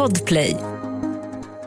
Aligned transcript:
Podplay. 0.00 0.56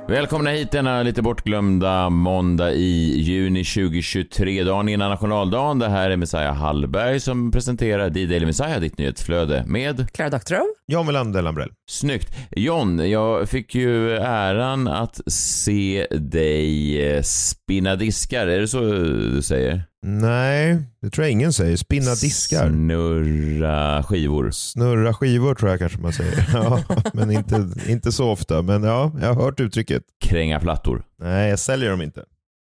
Välkomna 0.08 0.50
hit 0.50 0.72
denna 0.72 1.04
lite 1.04 1.22
bortglömda 1.22 2.10
måndag 2.10 2.72
i 2.72 3.22
juni 3.22 3.64
2023, 3.64 4.64
dagen 4.64 4.90
innan 4.90 5.10
nationaldagen. 5.10 5.80
Det 5.80 5.90
här 5.90 6.10
är 6.10 6.18
Messiah 6.18 6.56
Hallberg 6.56 7.20
som 7.20 7.52
presenterar 7.52 8.10
D-Daily 8.10 8.46
Messiah, 8.46 8.80
ditt 8.80 8.98
nyhetsflöde 8.98 9.64
med 9.68 10.12
Clara 10.14 10.30
Doctorow. 10.30 10.66
John 10.88 11.06
Melander 11.06 11.42
Lambrell. 11.42 11.72
Snyggt. 11.90 12.36
John, 12.52 13.10
jag 13.10 13.50
fick 13.50 13.76
ju 13.76 14.12
äran 14.18 14.88
att 14.88 15.22
se 15.28 16.08
dig 16.12 17.02
eh, 17.12 17.22
spinna 17.22 17.96
diskar. 17.96 18.48
Är 18.48 18.60
det 18.60 18.68
så 18.68 18.82
du 18.82 19.42
säger? 19.42 19.84
Nej, 20.06 20.78
det 21.02 21.10
tror 21.10 21.26
jag 21.26 21.32
ingen 21.32 21.54
säger. 21.54 21.78
Spinna 21.78 22.16
diskar. 22.16 22.70
Snurra 22.70 24.04
skivor. 24.04 24.52
Snurra 24.52 25.14
skivor 25.14 25.56
tror 25.56 25.70
jag 25.72 25.80
kanske 25.80 26.00
man 26.00 26.14
säger. 26.14 26.50
Ja, 26.54 26.84
men 27.14 27.32
inte, 27.32 27.70
inte 27.88 28.12
så 28.12 28.30
ofta. 28.30 28.62
Men 28.62 28.84
ja, 28.84 29.12
jag 29.22 29.34
har 29.34 29.44
hört 29.44 29.60
uttrycket. 29.60 30.04
Kränga 30.26 30.60
plattor. 30.60 31.04
Nej, 31.20 31.50
jag 31.50 31.60
säljer 31.60 31.90
dem 31.90 32.02
inte. 32.02 32.24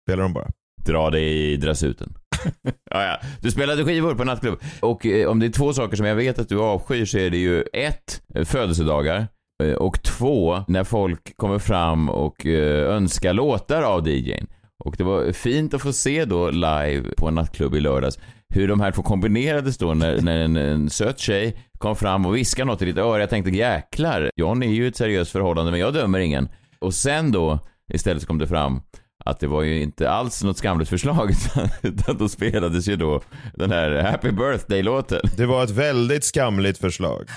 Spelar 0.08 0.24
dem 0.24 0.34
bara. 0.34 0.50
Dra 0.86 1.10
dig 1.10 1.52
i 1.54 1.58
dressuten. 1.58 2.14
ja, 2.92 3.04
ja. 3.04 3.18
Du 3.42 3.52
spelade 3.52 3.86
skivor 3.86 4.16
på 4.16 4.24
nattklubb. 4.24 4.60
Och 4.82 5.06
eh, 5.06 5.28
om 5.30 5.40
det 5.40 5.46
är 5.46 5.50
två 5.50 5.74
saker 5.74 5.96
som 5.98 6.06
jag 6.06 6.16
vet 6.16 6.40
att 6.40 6.50
du 6.50 6.60
avskyr 6.62 7.06
så 7.06 7.18
är 7.18 7.30
det 7.30 7.38
ju 7.38 7.62
ett, 7.74 8.22
eh, 8.36 8.46
födelsedagar. 8.46 9.28
eh, 9.64 9.74
Och 9.74 10.04
två, 10.04 10.64
när 10.68 10.84
folk 10.84 11.38
kommer 11.38 11.60
fram 11.60 12.10
och 12.10 12.46
eh, 12.46 12.96
önskar 12.96 13.34
låtar 13.34 13.82
av 13.82 14.08
DJn. 14.08 14.48
Och 14.84 14.96
det 14.98 15.04
var 15.04 15.32
fint 15.32 15.74
att 15.74 15.82
få 15.82 15.94
se 15.94 16.26
då 16.26 16.50
live 16.50 17.04
på 17.18 17.28
en 17.28 17.36
nattklubb 17.36 17.76
i 17.76 17.80
lördags 17.80 18.20
hur 18.50 18.68
de 18.68 18.80
här 18.82 18.92
två 18.92 19.02
kombinerades 19.04 19.78
då 19.78 19.94
när, 19.94 20.22
när 20.22 20.38
en, 20.38 20.56
en 20.58 20.90
söt 20.90 21.20
tjej 21.20 21.56
kom 21.78 21.96
fram 21.96 22.26
och 22.26 22.36
viskade 22.36 22.66
något 22.68 22.82
i 22.82 22.86
ditt 22.86 22.98
öra. 22.98 23.20
Jag 23.20 23.30
tänkte 23.30 23.52
jäklar, 23.52 24.32
John 24.36 24.64
är 24.64 24.68
ju 24.72 24.88
ett 24.88 24.96
seriöst 24.96 25.32
förhållande 25.32 25.72
men 25.72 25.80
jag 25.80 25.94
dömer 25.94 26.20
ingen. 26.20 26.50
Och 26.80 26.94
sen 26.94 27.32
då 27.32 27.60
istället 27.94 28.22
så 28.22 28.28
kom 28.28 28.38
det 28.38 28.48
fram 28.48 28.82
att 29.26 29.40
det 29.40 29.48
var 29.48 29.64
ju 29.64 29.82
inte 29.82 30.10
alls 30.10 30.44
något 30.44 30.58
skamligt 30.58 30.90
förslag 30.90 31.32
utan, 31.82 32.18
då 32.18 32.30
spelades 32.30 32.88
ju 32.88 32.96
då 32.96 33.22
den 33.54 33.72
här 33.72 34.04
Happy 34.04 34.32
Birthday-låten. 34.32 35.22
Det 35.38 35.46
var 35.46 35.64
ett 35.64 35.70
väldigt 35.70 36.24
skamligt 36.24 36.78
förslag. 36.78 37.30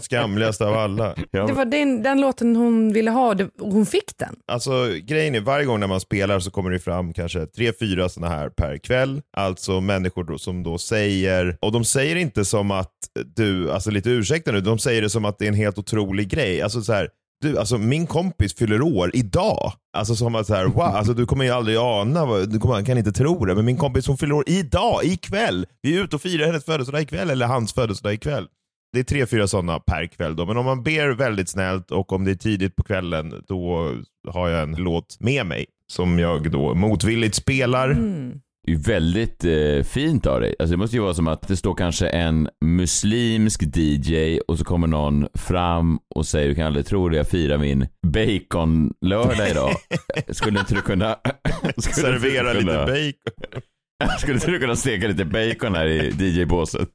Skamligast 0.00 0.60
av 0.60 0.74
alla. 0.74 1.14
Det 1.30 1.52
var 1.52 1.64
den, 1.64 2.02
den 2.02 2.20
låten 2.20 2.56
hon 2.56 2.92
ville 2.92 3.10
ha 3.10 3.34
och 3.60 3.72
hon 3.72 3.86
fick 3.86 4.18
den. 4.18 4.36
Alltså 4.46 4.88
grejen 5.02 5.34
är 5.34 5.40
varje 5.40 5.64
gång 5.64 5.80
när 5.80 5.86
man 5.86 6.00
spelar 6.00 6.40
så 6.40 6.50
kommer 6.50 6.70
det 6.70 6.78
fram 6.78 7.12
kanske 7.12 7.46
tre, 7.46 7.72
fyra 7.80 8.08
sådana 8.08 8.34
här 8.34 8.48
per 8.48 8.78
kväll. 8.78 9.22
Alltså 9.36 9.80
människor 9.80 10.24
då, 10.24 10.38
som 10.38 10.62
då 10.62 10.78
säger, 10.78 11.56
och 11.60 11.72
de 11.72 11.84
säger 11.84 12.16
inte 12.16 12.44
som 12.44 12.70
att 12.70 12.92
du, 13.36 13.72
alltså 13.72 13.90
lite 13.90 14.10
ursäkta 14.10 14.52
nu, 14.52 14.60
de 14.60 14.78
säger 14.78 15.02
det 15.02 15.10
som 15.10 15.24
att 15.24 15.38
det 15.38 15.44
är 15.44 15.48
en 15.48 15.54
helt 15.54 15.78
otrolig 15.78 16.28
grej. 16.28 16.62
Alltså 16.62 16.82
så 16.82 16.92
här, 16.92 17.08
du, 17.44 17.58
alltså 17.58 17.78
min 17.78 18.06
kompis 18.06 18.54
fyller 18.54 18.82
år 18.82 19.10
idag. 19.14 19.72
Alltså 19.96 20.16
som 20.16 20.34
att 20.34 20.46
så 20.46 20.54
här, 20.54 20.64
wow, 20.66 20.80
alltså 20.82 21.14
du 21.14 21.26
kommer 21.26 21.44
ju 21.44 21.50
aldrig 21.50 21.76
ana, 21.76 22.26
vad- 22.26 22.52
du 22.52 22.58
kommer, 22.58 22.82
kan 22.84 22.98
inte 22.98 23.12
tro 23.12 23.44
det, 23.44 23.54
men 23.54 23.64
min 23.64 23.76
kompis 23.76 24.06
hon 24.06 24.18
fyller 24.18 24.34
år 24.34 24.44
idag, 24.46 25.04
ikväll. 25.04 25.66
Vi 25.82 25.98
är 25.98 26.04
ute 26.04 26.16
och 26.16 26.22
firar 26.22 26.46
hennes 26.46 26.64
födelsedag 26.64 27.02
ikväll, 27.02 27.30
eller 27.30 27.46
hans 27.46 27.72
födelsedag 27.72 28.14
ikväll. 28.14 28.46
Det 28.92 29.00
är 29.00 29.04
tre, 29.04 29.26
fyra 29.26 29.46
sådana 29.48 29.78
per 29.78 30.06
kväll 30.06 30.36
då. 30.36 30.46
Men 30.46 30.56
om 30.56 30.64
man 30.64 30.82
ber 30.82 31.08
väldigt 31.14 31.48
snällt 31.48 31.90
och 31.90 32.12
om 32.12 32.24
det 32.24 32.30
är 32.30 32.34
tidigt 32.34 32.76
på 32.76 32.82
kvällen, 32.82 33.42
då 33.48 33.92
har 34.32 34.48
jag 34.48 34.62
en 34.62 34.74
låt 34.76 35.16
med 35.20 35.46
mig 35.46 35.66
som 35.92 36.18
jag 36.18 36.50
då 36.50 36.74
motvilligt 36.74 37.34
spelar. 37.34 37.90
Mm. 37.90 38.40
Det 38.64 38.72
är 38.72 38.76
ju 38.76 38.80
väldigt 38.82 39.44
eh, 39.44 39.82
fint 39.84 40.26
av 40.26 40.40
dig. 40.40 40.54
Alltså 40.58 40.70
det 40.72 40.76
måste 40.76 40.96
ju 40.96 41.02
vara 41.02 41.14
som 41.14 41.28
att 41.28 41.48
det 41.48 41.56
står 41.56 41.74
kanske 41.74 42.08
en 42.08 42.48
muslimsk 42.64 43.62
DJ 43.76 44.38
och 44.48 44.58
så 44.58 44.64
kommer 44.64 44.86
någon 44.86 45.26
fram 45.34 45.98
och 46.14 46.26
säger 46.26 46.48
du 46.48 46.54
kan 46.54 46.66
aldrig 46.66 46.86
tro 46.86 47.08
det, 47.08 47.16
jag 47.16 47.28
firar 47.28 47.58
min 47.58 47.86
baconlördag 48.06 49.50
idag. 49.50 49.70
Skulle 50.28 50.58
inte 50.60 50.74
du 50.74 50.80
kunna... 50.80 51.16
skulle 51.76 51.76
inte 51.76 51.90
du 51.90 52.20
Servera 52.20 52.52
lite 52.52 52.64
kunna- 52.64 52.86
bacon. 52.86 53.62
Skulle 54.18 54.34
inte 54.34 54.50
du 54.50 54.58
kunna 54.58 54.76
steka 54.76 55.08
lite 55.08 55.24
bacon 55.24 55.74
här 55.74 55.86
i 55.86 56.10
DJ-båset? 56.18 56.88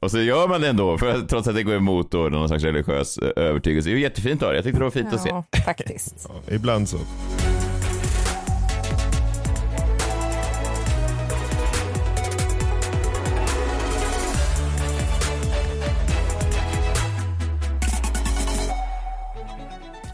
Och 0.00 0.10
så 0.10 0.20
gör 0.20 0.48
man 0.48 0.60
det 0.60 0.68
ändå, 0.68 0.98
för 0.98 1.20
trots 1.20 1.48
att 1.48 1.54
det 1.54 1.62
går 1.62 1.74
emot 1.74 2.10
då 2.10 2.18
någon 2.18 2.48
slags 2.48 2.64
religiös 2.64 3.18
eh, 3.18 3.30
övertygelse. 3.44 3.88
Det 3.88 3.92
är 3.92 3.96
ju 3.96 4.02
jättefint 4.02 4.42
av 4.42 4.48
dig. 4.48 4.56
Jag 4.56 4.64
tyckte 4.64 4.80
det 4.80 4.84
var 4.84 4.90
fint 4.90 5.12
att 5.12 5.22
se. 5.22 5.28
Ja, 5.28 5.44
faktiskt. 5.64 6.28
Ja, 6.28 6.54
ibland 6.54 6.88
så. 6.88 6.98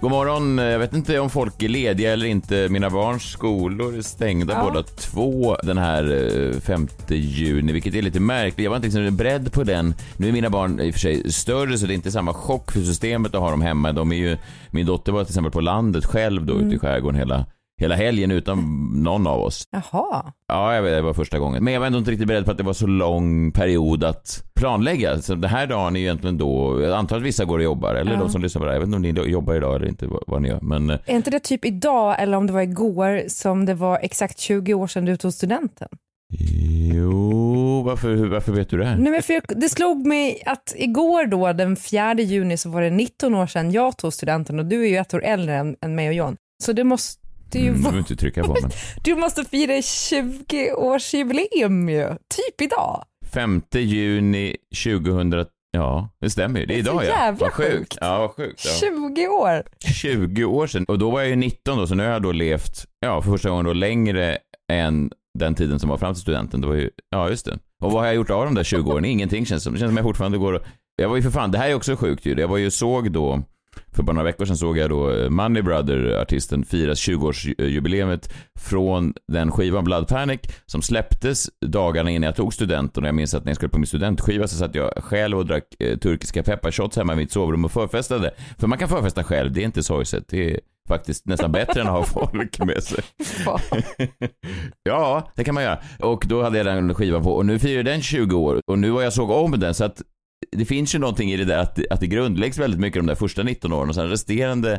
God 0.05 0.11
morgon. 0.11 0.59
Jag 0.59 0.79
vet 0.79 0.95
inte 0.95 1.19
om 1.19 1.31
folk 1.31 1.63
är 1.63 1.69
lediga 1.69 2.13
eller 2.13 2.27
inte. 2.27 2.69
Mina 2.71 2.91
barns 2.91 3.23
skolor 3.23 3.97
är 3.99 4.03
stängda 4.03 4.55
Ja. 4.55 4.63
båda 4.65 4.83
två 4.83 5.57
den 5.63 5.79
här 5.79 6.29
eh, 6.55 6.61
5 6.61 6.89
juni, 7.09 7.73
vilket 7.73 7.95
är 7.95 8.03
lite 8.03 8.21
märkligt. 8.21 8.65
Jag 8.65 8.71
var 8.71 8.77
inte 8.77 8.89
liksom 8.89 9.17
beredd 9.17 9.53
på 9.53 9.65
den. 9.65 9.95
Nu 10.17 10.29
är 10.29 10.33
mina 10.33 10.51
barn 10.51 10.81
i 10.81 10.91
och 10.91 10.95
för 10.95 11.01
sig 11.01 11.33
större 11.33 11.79
så 11.79 11.87
det 11.87 11.93
är 11.93 11.95
inte 11.95 12.11
samma 12.11 12.35
chock 12.35 12.73
för 12.73 12.81
systemet 12.81 13.35
att 13.35 13.41
ha 13.41 13.51
dem 13.51 13.63
hemma. 13.63 13.93
De 13.93 14.13
är 14.13 14.17
ju, 14.17 14.37
min 14.71 14.87
dotter 14.87 15.13
var 15.13 15.25
till 15.25 15.31
exempel 15.31 15.53
på 15.53 15.61
landet 15.61 16.05
själv 16.05 16.47
då 16.47 16.55
ute 16.55 16.75
i 16.75 16.79
skärgården 16.79 17.19
hela, 17.19 17.47
hela 17.81 17.95
helgen 17.95 18.31
utan 18.31 18.89
någon 19.03 19.27
av 19.27 19.41
oss. 19.41 19.65
Jaha. 19.71 20.33
Ja, 20.49 20.75
jag 20.75 20.83
vet, 20.83 20.93
det 20.93 21.03
var 21.03 21.13
första 21.15 21.39
gången. 21.39 21.65
Men 21.65 21.73
jag 21.73 21.81
var 21.81 21.87
ändå 21.87 21.99
inte 21.99 22.11
riktigt 22.11 22.29
beredd 22.29 22.45
på 22.45 22.51
att 22.51 22.59
det 22.59 22.65
var 22.65 22.73
så 22.73 22.87
lång 22.87 23.53
period 23.53 24.05
att 24.05 24.45
planlägga. 24.55 25.19
Så 25.19 25.35
den 25.35 25.51
här 25.51 25.67
dagen 25.67 25.97
är 25.97 26.01
ju 26.01 26.07
egentligen 26.07 26.39
då, 26.39 26.83
jag 26.83 26.93
antar 26.93 27.17
att 27.17 27.23
vissa 27.23 27.45
går 27.45 27.59
och 27.59 27.65
jobbar, 27.65 27.95
eller 27.95 28.13
Ja. 28.13 28.19
de 28.19 28.29
som 28.31 28.43
lyssnar 28.43 28.61
på 28.61 28.65
det 28.65 28.71
här. 28.71 28.75
Jag 28.77 28.81
vet 28.87 28.97
inte 28.97 29.21
om 29.21 29.25
ni 29.27 29.31
jobbar 29.33 29.55
idag 29.55 29.77
eller 29.77 29.89
inte, 29.89 30.09
vad, 30.27 30.43
ni 30.43 30.49
gör. 30.49 30.59
Men 30.63 30.91
eh, 30.91 30.99
Är 31.07 31.17
inte 31.17 31.31
det 31.31 31.41
typ 31.41 31.65
idag 31.65 32.17
eller 32.23 32.37
om 32.37 32.47
det 32.47 32.53
var 32.53 32.61
igår 32.63 33.23
som 33.29 33.65
det 33.67 33.75
var 33.75 33.99
exakt 34.03 34.39
20 34.39 34.75
år 34.75 34.87
sedan 34.87 35.05
du 35.05 35.17
tog 35.17 35.33
studenten? 35.33 35.89
jo, 36.95 37.83
varför, 37.83 38.15
varför 38.27 38.53
vet 38.53 38.71
du 38.71 38.79
det 38.79 38.85
här? 38.85 38.97
Nej, 38.97 39.13
men 39.13 39.23
för 39.23 39.35
jag, 39.35 39.43
det 39.57 39.69
slog 39.69 40.07
mig 40.07 40.43
att 40.47 40.75
igår 40.77 41.27
då 41.27 41.53
den 41.53 41.77
4 41.77 42.15
juni 42.15 42.57
så 42.57 42.71
var 42.71 42.83
det 42.83 42.91
19 42.91 43.35
år 43.35 43.47
sedan 43.47 43.73
jag 43.73 43.97
tog 43.97 44.13
studenten 44.13 44.59
och 44.59 44.67
du 44.67 44.83
är 44.85 44.89
ju 44.89 44.97
ett 44.97 45.15
år 45.15 45.25
äldre 45.25 45.57
än, 45.57 45.77
än 45.81 45.95
mig 45.95 46.09
och 46.09 46.15
John. 46.15 46.37
Så 46.63 46.73
det 46.73 46.85
måste 46.85 47.24
Mm, 47.55 47.67
du 47.67 47.71
vara, 47.71 47.79
behöver 47.83 47.99
inte 47.99 48.17
trycka 48.17 48.43
på 48.45 48.57
men. 48.63 48.71
du 49.05 49.15
måste 49.15 49.45
fira 49.45 49.73
20-årsjubileum 49.73 51.91
ju, 51.91 52.09
typ 52.09 52.61
idag. 52.63 53.05
5 53.33 53.63
juni 53.73 54.57
2000, 54.85 55.45
ja 55.73 56.09
det 56.21 56.31
stämmer 56.31 56.61
ju. 56.61 56.67
Det 56.67 56.75
är 56.75 56.77
Det 56.77 56.81
är 56.81 56.93
idag 56.93 57.05
ja. 57.05 57.09
jävla 57.09 57.47
Vad 57.47 57.53
sjukt. 57.53 57.73
sjukt. 57.79 57.99
Ja, 58.01 58.19
vad 58.19 58.31
sjukt. 58.31 58.65
Ja. 58.65 58.71
20 59.15 59.27
år. 59.29 59.63
20 59.95 60.45
år 60.45 60.67
sedan. 60.67 60.85
Och 60.89 60.99
då 60.99 61.11
var 61.11 61.21
jag 61.21 61.29
ju 61.31 61.37
19 61.37 61.79
då, 61.79 61.87
så 61.87 61.95
nu 61.95 62.03
har 62.05 62.11
jag 62.11 62.23
då 62.23 62.33
levt, 62.33 62.85
ja 63.01 63.23
för 63.23 63.31
första 63.31 63.49
gången 63.51 63.65
då 63.65 63.73
längre 63.73 64.39
än 64.73 65.11
den 65.39 65.55
tiden 65.55 65.79
som 65.79 65.89
var 65.89 65.97
fram 65.97 66.15
till 66.15 66.23
studenten. 66.23 66.61
Det 66.61 66.67
var 66.67 66.75
ju, 66.75 66.91
ja 67.11 67.29
just 67.29 67.47
det. 67.47 67.59
Och 67.83 67.93
vad 67.93 68.01
har 68.01 68.07
jag 68.07 68.15
gjort 68.15 68.31
av 68.31 68.45
de 68.45 68.55
där 68.55 68.65
20 68.65 68.93
åren? 68.93 69.05
Ingenting 69.05 69.47
känns 69.47 69.63
som. 69.63 69.73
Det 69.73 69.79
känns 69.79 69.91
som 69.91 69.97
jag 69.97 70.05
fortfarande 70.07 70.39
går 70.39 70.53
och, 70.53 70.63
jag 70.97 71.09
var 71.09 71.17
ju 71.17 71.23
för 71.23 71.31
fan, 71.31 71.51
det 71.51 71.59
här 71.59 71.69
är 71.71 71.75
också 71.75 71.97
sjukt 71.97 72.27
ju. 72.27 72.35
Jag 72.41 72.49
var 72.49 72.57
ju 72.57 72.71
såg 72.71 73.13
då, 73.13 73.43
för 73.95 74.03
bara 74.03 74.13
några 74.13 74.25
veckor 74.25 74.45
sedan 74.45 74.57
såg 74.57 74.79
jag 74.79 74.91
då 74.91 75.11
eh, 75.11 75.31
Money 75.31 75.63
Brother-artisten 75.63 76.65
firas 76.65 77.09
20-årsjubileumet 77.09 78.31
från 78.59 79.15
den 79.33 79.51
skivan 79.53 79.85
Blood 79.85 80.09
Panic 80.09 80.41
som 80.67 80.83
släpptes 80.83 81.51
dagarna 81.67 82.11
innan 82.11 82.27
jag 82.27 82.37
tog 82.37 82.55
studenten 82.55 83.03
och 83.03 83.09
jag 83.09 83.15
minns 83.15 83.35
att 83.35 83.45
när 83.45 83.51
jag 83.51 83.57
skulle 83.57 83.71
på 83.71 83.79
min 83.79 83.87
studentskiva 83.87 84.49
så 84.49 84.57
satt 84.57 84.75
jag 84.75 84.91
själv 84.97 85.39
och 85.39 85.47
drack 85.47 85.65
eh, 85.79 85.99
turkiska 85.99 86.43
pepparshots 86.43 86.97
hemma 86.97 87.13
i 87.13 87.17
mitt 87.17 87.33
sovrum 87.33 87.65
och 87.65 87.73
förfestade. 87.73 88.31
För 88.59 88.67
man 88.67 88.79
kan 88.79 88.89
förfesta 88.89 89.25
själv, 89.25 89.53
det 89.53 89.61
är 89.61 89.65
inte 89.65 89.83
sorgset. 89.83 90.25
Det 90.29 90.51
är 90.55 90.61
faktiskt 90.89 91.27
nästan 91.27 91.53
bättre 91.53 91.81
än 91.81 91.87
att 91.87 91.93
ha 91.93 92.05
folk 92.21 92.59
med 92.59 92.83
sig. 92.83 93.05
Ja, 94.83 95.31
det 95.37 95.45
kan 95.45 95.55
man 95.55 95.63
göra. 95.63 95.79
Och 96.01 96.25
då 96.29 96.43
hade 96.43 96.59
jag 96.59 96.67
den 96.67 96.95
skivan 96.95 97.23
på 97.23 97.35
och 97.35 97.47
nu 97.47 97.59
firar 97.59 97.83
den 97.83 98.03
20 98.03 98.37
år 98.37 98.61
och 98.67 98.79
nu 98.79 98.91
har 98.91 99.03
jag 99.03 99.13
såg 99.13 99.31
om 99.31 99.61
den 99.61 99.75
så 99.75 99.85
att 99.85 100.03
det 100.53 100.65
finns 100.65 100.95
ju 100.95 100.99
någonting 100.99 101.31
i 101.33 101.37
det 101.37 101.45
där 101.45 101.59
att, 101.59 101.79
att 101.91 102.01
det 102.01 102.07
grundläggs 102.07 102.59
väldigt 102.59 102.81
mycket 102.81 103.01
de 103.01 103.07
där 103.07 103.15
första 103.15 103.43
19 103.43 103.73
åren 103.73 103.89
och 103.89 103.95
sen 103.95 104.09
resterande 104.09 104.79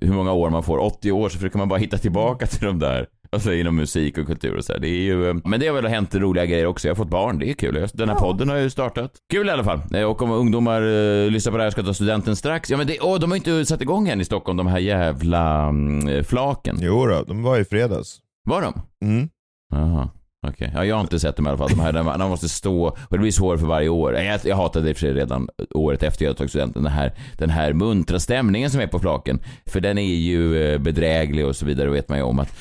hur 0.00 0.12
många 0.12 0.32
år 0.32 0.50
man 0.50 0.62
får, 0.62 0.78
80 0.78 1.12
år, 1.12 1.28
så 1.28 1.38
försöker 1.38 1.58
man 1.58 1.68
bara 1.68 1.78
hitta 1.78 1.98
tillbaka 1.98 2.46
till 2.46 2.66
de 2.66 2.78
där 2.78 3.06
Alltså 3.30 3.52
inom 3.54 3.76
musik 3.76 4.18
och 4.18 4.26
kultur 4.26 4.56
och 4.56 4.64
så 4.64 4.72
här. 4.72 4.80
Det 4.80 4.88
är 4.88 5.02
ju, 5.02 5.40
men 5.44 5.60
det 5.60 5.66
har 5.66 5.74
väl 5.74 5.86
hänt 5.86 6.14
roliga 6.14 6.46
grejer 6.46 6.66
också. 6.66 6.88
Jag 6.88 6.94
har 6.94 6.96
fått 6.96 7.08
barn, 7.10 7.38
det 7.38 7.50
är 7.50 7.54
kul. 7.54 7.88
Den 7.94 8.08
här 8.08 8.16
Ja. 8.16 8.20
podden 8.20 8.48
har 8.48 8.56
ju 8.56 8.70
startat. 8.70 9.12
Kul 9.32 9.46
i 9.48 9.50
alla 9.50 9.64
fall. 9.64 9.80
Eh, 9.94 10.02
Och 10.02 10.22
om 10.22 10.30
ungdomar 10.30 10.82
uh, 10.82 11.30
lyssnar 11.30 11.52
på 11.52 11.56
det 11.58 11.64
här 11.64 11.70
ska 11.70 11.82
ta 11.82 11.94
studenten 11.94 12.36
strax. 12.36 12.70
Ja 12.70 12.76
men 12.76 12.86
det, 12.86 12.98
åh, 13.00 13.18
de 13.18 13.30
har 13.30 13.36
ju 13.36 13.38
inte 13.38 13.66
satt 13.66 13.80
igång 13.80 14.08
än 14.08 14.20
i 14.20 14.24
Stockholm, 14.24 14.56
de 14.56 14.66
här 14.66 14.78
jävla 14.78 15.68
mm, 15.68 16.24
flaken. 16.24 16.76
Jo 16.80 17.06
då, 17.06 17.22
de 17.22 17.42
var 17.42 17.58
i 17.58 17.64
fredags. 17.64 18.18
Var 18.44 18.62
de? 18.62 18.80
Mm. 19.06 19.28
Jaha. 19.72 20.08
Okej, 20.46 20.70
ja, 20.74 20.84
jag 20.84 20.96
har 20.96 21.00
inte 21.00 21.20
sett 21.20 21.36
dem 21.36 21.46
i 21.46 21.48
alla 21.48 21.58
fall. 21.58 21.68
De 21.70 21.80
här 21.80 21.92
där 21.92 22.02
man, 22.02 22.28
måste 22.28 22.48
stå, 22.48 22.86
och 22.86 22.96
det 23.10 23.18
blir 23.18 23.30
svårare 23.30 23.58
för 23.58 23.66
varje 23.66 23.88
år. 23.88 24.14
Jag, 24.14 24.40
jag 24.44 24.56
hatade 24.56 24.84
det 24.84 24.90
i 24.90 24.92
och 24.92 24.96
för 24.96 25.00
sig 25.00 25.14
redan 25.14 25.48
året 25.74 26.02
efter 26.02 26.24
jag 26.24 26.36
tagit 26.36 26.50
studenten. 26.50 26.82
Den 26.82 26.92
här, 26.92 27.12
den 27.38 27.50
här 27.50 27.72
muntra 27.72 28.20
stämningen 28.20 28.70
som 28.70 28.80
är 28.80 28.86
på 28.86 28.98
flaken. 28.98 29.40
För 29.66 29.80
den 29.80 29.98
är 29.98 30.02
ju 30.02 30.62
eh, 30.62 30.78
bedräglig 30.78 31.46
och 31.46 31.56
så 31.56 31.66
vidare, 31.66 31.90
vet 31.90 32.08
man 32.08 32.18
ju 32.18 32.24
om 32.24 32.38
att 32.38 32.58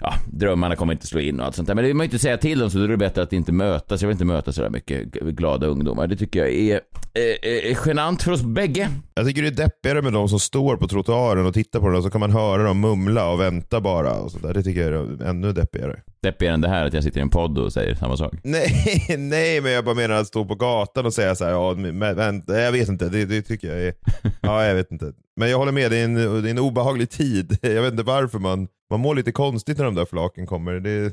ja, 0.00 0.14
drömmarna 0.26 0.76
kommer 0.76 0.92
inte 0.92 1.06
slå 1.06 1.20
in 1.20 1.40
och 1.40 1.46
allt 1.46 1.54
sånt 1.54 1.68
där. 1.68 1.74
Men 1.74 1.84
det 1.84 1.88
vill 1.88 1.96
man 1.96 2.04
ju 2.04 2.06
inte 2.06 2.18
säga 2.18 2.36
till 2.36 2.58
dem 2.58 2.70
så 2.70 2.78
då 2.78 2.84
är 2.84 2.88
det 2.88 2.96
bättre 2.96 3.22
att 3.22 3.32
inte 3.32 3.52
mötas. 3.52 4.02
Jag 4.02 4.08
vill 4.08 4.14
inte 4.14 4.24
möta 4.24 4.52
sådär 4.52 4.70
mycket 4.70 5.12
glada 5.12 5.66
ungdomar. 5.66 6.06
Det 6.06 6.16
tycker 6.16 6.38
jag 6.38 6.52
är, 6.52 6.80
är, 7.14 7.46
är 7.46 7.86
genant 7.86 8.22
för 8.22 8.32
oss 8.32 8.42
bägge. 8.42 8.88
Jag 9.14 9.26
tycker 9.26 9.42
det 9.42 9.48
är 9.48 9.52
deppigare 9.52 10.02
med 10.02 10.12
de 10.12 10.28
som 10.28 10.40
står 10.40 10.76
på 10.76 10.88
trottoaren 10.88 11.46
och 11.46 11.54
tittar 11.54 11.80
på 11.80 11.86
den 11.86 11.96
och 11.96 12.02
så 12.02 12.10
kan 12.10 12.20
man 12.20 12.30
höra 12.30 12.62
dem 12.62 12.80
mumla 12.80 13.30
och 13.30 13.40
vänta 13.40 13.80
bara. 13.80 14.14
Och 14.14 14.32
så 14.32 14.38
där. 14.38 14.54
Det 14.54 14.62
tycker 14.62 14.92
jag 14.92 15.20
är 15.20 15.24
ännu 15.24 15.52
deppigare. 15.52 16.02
Deppigare 16.26 16.54
än 16.54 16.60
det 16.60 16.68
här 16.68 16.86
att 16.86 16.92
jag 16.92 17.02
sitter 17.02 17.18
i 17.18 17.22
en 17.22 17.30
podd 17.30 17.58
och 17.58 17.72
säger 17.72 17.94
samma 17.94 18.16
sak. 18.16 18.34
Nej, 18.42 19.14
nej 19.18 19.60
men 19.60 19.72
jag 19.72 19.84
bara 19.84 19.94
menar 19.94 20.14
att 20.14 20.26
stå 20.26 20.44
på 20.44 20.54
gatan 20.54 21.06
och 21.06 21.14
säga 21.14 21.34
så 21.34 21.44
här, 21.44 21.52
ja, 21.52 21.74
men, 21.74 22.16
vänta, 22.16 22.60
jag 22.60 22.72
vet 22.72 22.88
inte, 22.88 23.08
det, 23.08 23.24
det 23.24 23.42
tycker 23.42 23.68
jag 23.68 23.78
är, 23.78 23.94
ja 24.40 24.64
jag 24.64 24.74
vet 24.74 24.92
inte. 24.92 25.12
Men 25.36 25.50
jag 25.50 25.58
håller 25.58 25.72
med, 25.72 25.90
det 25.90 25.96
är, 25.96 26.04
en, 26.04 26.14
det 26.14 26.48
är 26.48 26.50
en 26.50 26.58
obehaglig 26.58 27.10
tid. 27.10 27.58
Jag 27.62 27.82
vet 27.82 27.92
inte 27.92 28.02
varför 28.02 28.38
man, 28.38 28.68
man 28.90 29.00
mår 29.00 29.14
lite 29.14 29.32
konstigt 29.32 29.78
när 29.78 29.84
de 29.84 29.94
där 29.94 30.04
flaken 30.04 30.46
kommer. 30.46 30.72
Det 30.72 31.12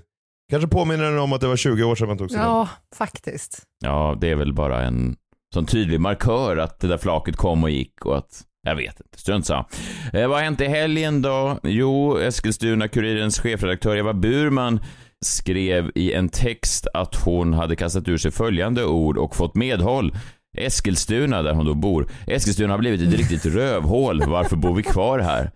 kanske 0.52 0.68
påminner 0.68 1.04
en 1.04 1.20
om 1.20 1.34
att 1.34 1.42
det 1.42 1.48
var 1.48 1.56
20 1.56 1.84
år 1.84 1.96
sedan 1.96 2.08
man 2.08 2.18
tog 2.18 2.32
sig 2.32 2.40
Ja, 2.40 2.70
faktiskt. 2.96 3.62
Ja, 3.86 4.18
det 4.22 4.30
är 4.32 4.36
väl 4.36 4.54
bara 4.54 4.82
en 4.82 5.16
sån 5.54 5.66
tydlig 5.66 6.00
markör 6.00 6.58
att 6.58 6.80
det 6.80 6.88
där 6.88 6.98
flaket 6.98 7.36
kom 7.36 7.64
och 7.64 7.70
gick 7.70 8.06
och 8.06 8.18
att 8.18 8.44
jag 8.68 8.76
vet 8.76 9.00
inte, 9.00 9.20
strunt 9.20 9.46
samma. 9.46 9.66
Eh, 10.14 10.28
vad 10.28 10.38
har 10.38 10.44
hänt 10.44 10.62
i 10.62 10.66
helgen 10.66 11.22
då? 11.22 11.60
Jo, 11.64 12.18
Eskilstuna-Kurirens 12.18 13.42
chefredaktör 13.42 13.96
Eva 13.96 14.14
Burman 14.14 14.80
skrev 15.24 15.92
i 15.96 16.14
en 16.14 16.30
text 16.30 16.88
att 16.94 17.16
hon 17.16 17.54
hade 17.54 17.76
kastat 17.76 18.08
ur 18.08 18.18
sig 18.18 18.32
följande 18.32 18.86
ord 18.86 19.18
och 19.18 19.36
fått 19.36 19.56
medhåll. 19.56 20.16
Eskilstuna, 20.58 21.42
där 21.42 21.54
hon 21.54 21.66
då 21.66 21.74
bor. 21.74 22.08
Eskilstuna 22.28 22.74
har 22.74 22.78
blivit 22.78 23.02
ett 23.02 23.20
riktigt 23.20 23.46
rövhål. 23.56 24.24
Varför 24.28 24.56
bor 24.56 24.76
vi 24.76 24.84
kvar 24.84 25.20
här? 25.20 25.52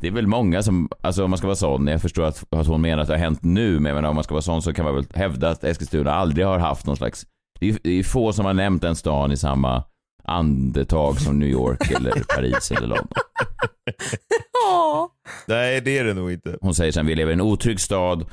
Det 0.00 0.06
är 0.06 0.12
väl 0.12 0.26
många 0.26 0.62
som, 0.62 0.88
alltså 1.00 1.24
om 1.24 1.30
man 1.30 1.38
ska 1.38 1.46
vara 1.46 1.56
sån, 1.56 1.86
jag 1.86 2.02
förstår 2.02 2.24
att, 2.24 2.44
att 2.50 2.66
hon 2.66 2.80
menar 2.80 3.02
att 3.02 3.08
det 3.08 3.14
har 3.14 3.18
hänt 3.18 3.42
nu, 3.42 3.80
men 3.80 4.04
om 4.04 4.14
man 4.14 4.24
ska 4.24 4.34
vara 4.34 4.42
sån 4.42 4.62
så 4.62 4.72
kan 4.72 4.84
man 4.84 4.94
väl 4.94 5.06
hävda 5.14 5.50
att 5.50 5.64
Eskilstuna 5.64 6.12
aldrig 6.12 6.46
har 6.46 6.58
haft 6.58 6.86
någon 6.86 6.96
slags, 6.96 7.26
det 7.60 7.68
är, 7.68 7.78
det 7.82 7.98
är 7.98 8.02
få 8.02 8.32
som 8.32 8.44
har 8.44 8.54
nämnt 8.54 8.82
den 8.82 8.96
stan 8.96 9.32
i 9.32 9.36
samma 9.36 9.84
andetag 10.24 11.20
som 11.20 11.38
New 11.38 11.48
York 11.48 11.90
eller 11.96 12.12
Paris 12.36 12.70
eller 12.70 12.86
London. 12.86 13.08
Nej, 15.46 15.80
det 15.80 15.98
är 15.98 16.04
det 16.04 16.14
nog 16.14 16.32
inte. 16.32 16.58
Hon 16.60 16.74
säger 16.74 16.92
sen, 16.92 17.06
vi 17.06 17.14
lever 17.14 17.30
i 17.30 17.34
en 17.34 17.40
otrygg 17.40 17.80
stad 17.80 18.26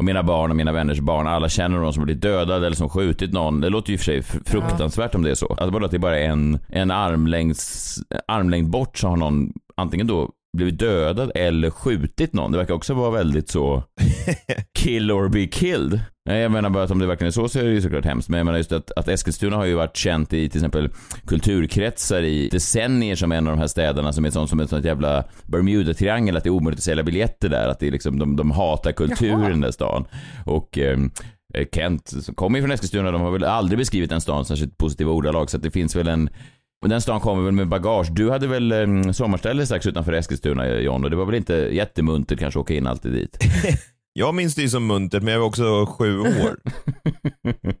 och 0.00 0.04
mina 0.04 0.22
barn 0.22 0.50
och 0.50 0.56
mina 0.56 0.72
vänners 0.72 1.00
barn, 1.00 1.26
alla 1.26 1.48
känner 1.48 1.78
någon 1.78 1.92
som 1.92 2.04
blivit 2.04 2.22
dödad 2.22 2.64
eller 2.64 2.76
som 2.76 2.88
skjutit 2.88 3.32
någon. 3.32 3.60
Det 3.60 3.68
låter 3.68 3.92
ju 3.92 3.98
för 3.98 4.04
sig 4.04 4.22
fruktansvärt 4.22 5.14
om 5.14 5.22
det 5.22 5.30
är 5.30 5.34
så. 5.34 5.46
Alltså 5.46 5.70
bara 5.70 5.84
att 5.84 5.90
det 5.90 5.98
bara 5.98 6.18
är 6.18 6.28
en, 6.28 6.58
en 6.68 6.90
armlängds, 6.90 7.96
armlängd 8.28 8.70
bort 8.70 8.98
så 8.98 9.08
har 9.08 9.16
någon 9.16 9.52
antingen 9.76 10.06
då 10.06 10.30
blivit 10.56 10.78
dödad 10.78 11.32
eller 11.34 11.70
skjutit 11.70 12.32
någon. 12.32 12.52
Det 12.52 12.58
verkar 12.58 12.74
också 12.74 12.94
vara 12.94 13.10
väldigt 13.10 13.50
så 13.50 13.82
kill 14.78 15.12
or 15.12 15.28
be 15.28 15.46
killed. 15.46 16.00
Jag 16.24 16.52
menar 16.52 16.70
bara 16.70 16.84
att 16.84 16.90
om 16.90 16.98
det 16.98 17.06
verkligen 17.06 17.28
är 17.28 17.32
så 17.32 17.48
så 17.48 17.58
är 17.58 17.64
det 17.64 17.70
ju 17.70 17.82
såklart 17.82 18.04
hemskt. 18.04 18.28
Men 18.28 18.38
jag 18.38 18.44
menar 18.44 18.58
just 18.58 18.72
att, 18.72 18.90
att 18.90 19.08
Eskilstuna 19.08 19.56
har 19.56 19.64
ju 19.64 19.74
varit 19.74 19.96
känt 19.96 20.32
i 20.32 20.48
till 20.48 20.58
exempel 20.58 20.90
kulturkretsar 21.26 22.22
i 22.22 22.48
decennier 22.48 23.16
som 23.16 23.32
en 23.32 23.46
av 23.46 23.52
de 23.52 23.60
här 23.60 23.66
städerna 23.66 24.12
som 24.12 24.24
är 24.24 24.30
sånt 24.30 24.50
som 24.50 24.60
ett 24.60 24.70
sånt 24.70 24.84
jävla 24.84 25.24
Bermuda-triangel 25.46 26.36
att 26.36 26.44
det 26.44 26.48
är 26.48 26.52
omöjligt 26.52 26.78
att 26.78 26.84
sälja 26.84 27.04
biljetter 27.04 27.48
där. 27.48 27.68
Att 27.68 27.78
det 27.78 27.86
är 27.86 27.90
liksom, 27.90 28.18
de, 28.18 28.36
de 28.36 28.50
hatar 28.50 28.92
kulturen 28.92 29.44
i 29.44 29.48
den 29.48 29.60
där 29.60 29.70
stan. 29.70 30.04
Och 30.46 30.78
ehm, 30.78 31.10
eh, 31.54 31.66
Kent, 31.72 32.08
som 32.08 32.34
kommer 32.34 32.58
ju 32.58 32.62
från 32.62 32.72
Eskilstuna, 32.72 33.10
de 33.10 33.20
har 33.20 33.30
väl 33.30 33.44
aldrig 33.44 33.78
beskrivit 33.78 34.10
den 34.10 34.20
stan 34.20 34.44
särskilt 34.44 34.78
positiva 34.78 35.10
ordalag 35.10 35.50
så 35.50 35.56
att 35.56 35.62
det 35.62 35.70
finns 35.70 35.96
väl 35.96 36.08
en 36.08 36.30
men 36.80 36.90
den 36.90 37.00
stan 37.00 37.20
kommer 37.20 37.42
väl 37.42 37.52
med 37.52 37.68
bagage. 37.68 38.08
Du 38.10 38.30
hade 38.30 38.46
väl 38.46 38.72
um, 38.72 39.14
sommarställe 39.14 39.66
strax 39.66 39.86
utanför 39.86 40.12
Eskilstuna 40.12 40.68
John 40.68 41.04
och 41.04 41.10
det 41.10 41.16
var 41.16 41.24
väl 41.24 41.34
inte 41.34 41.54
jättemuntert 41.54 42.38
kanske 42.38 42.60
åka 42.60 42.74
in 42.74 42.86
alltid 42.86 43.12
dit? 43.12 43.38
jag 44.12 44.34
minns 44.34 44.54
det 44.54 44.62
ju 44.62 44.68
som 44.68 44.86
muntert 44.86 45.22
men 45.22 45.32
jag 45.32 45.40
var 45.40 45.46
också 45.46 45.86
sju 45.86 46.20
år. 46.20 46.56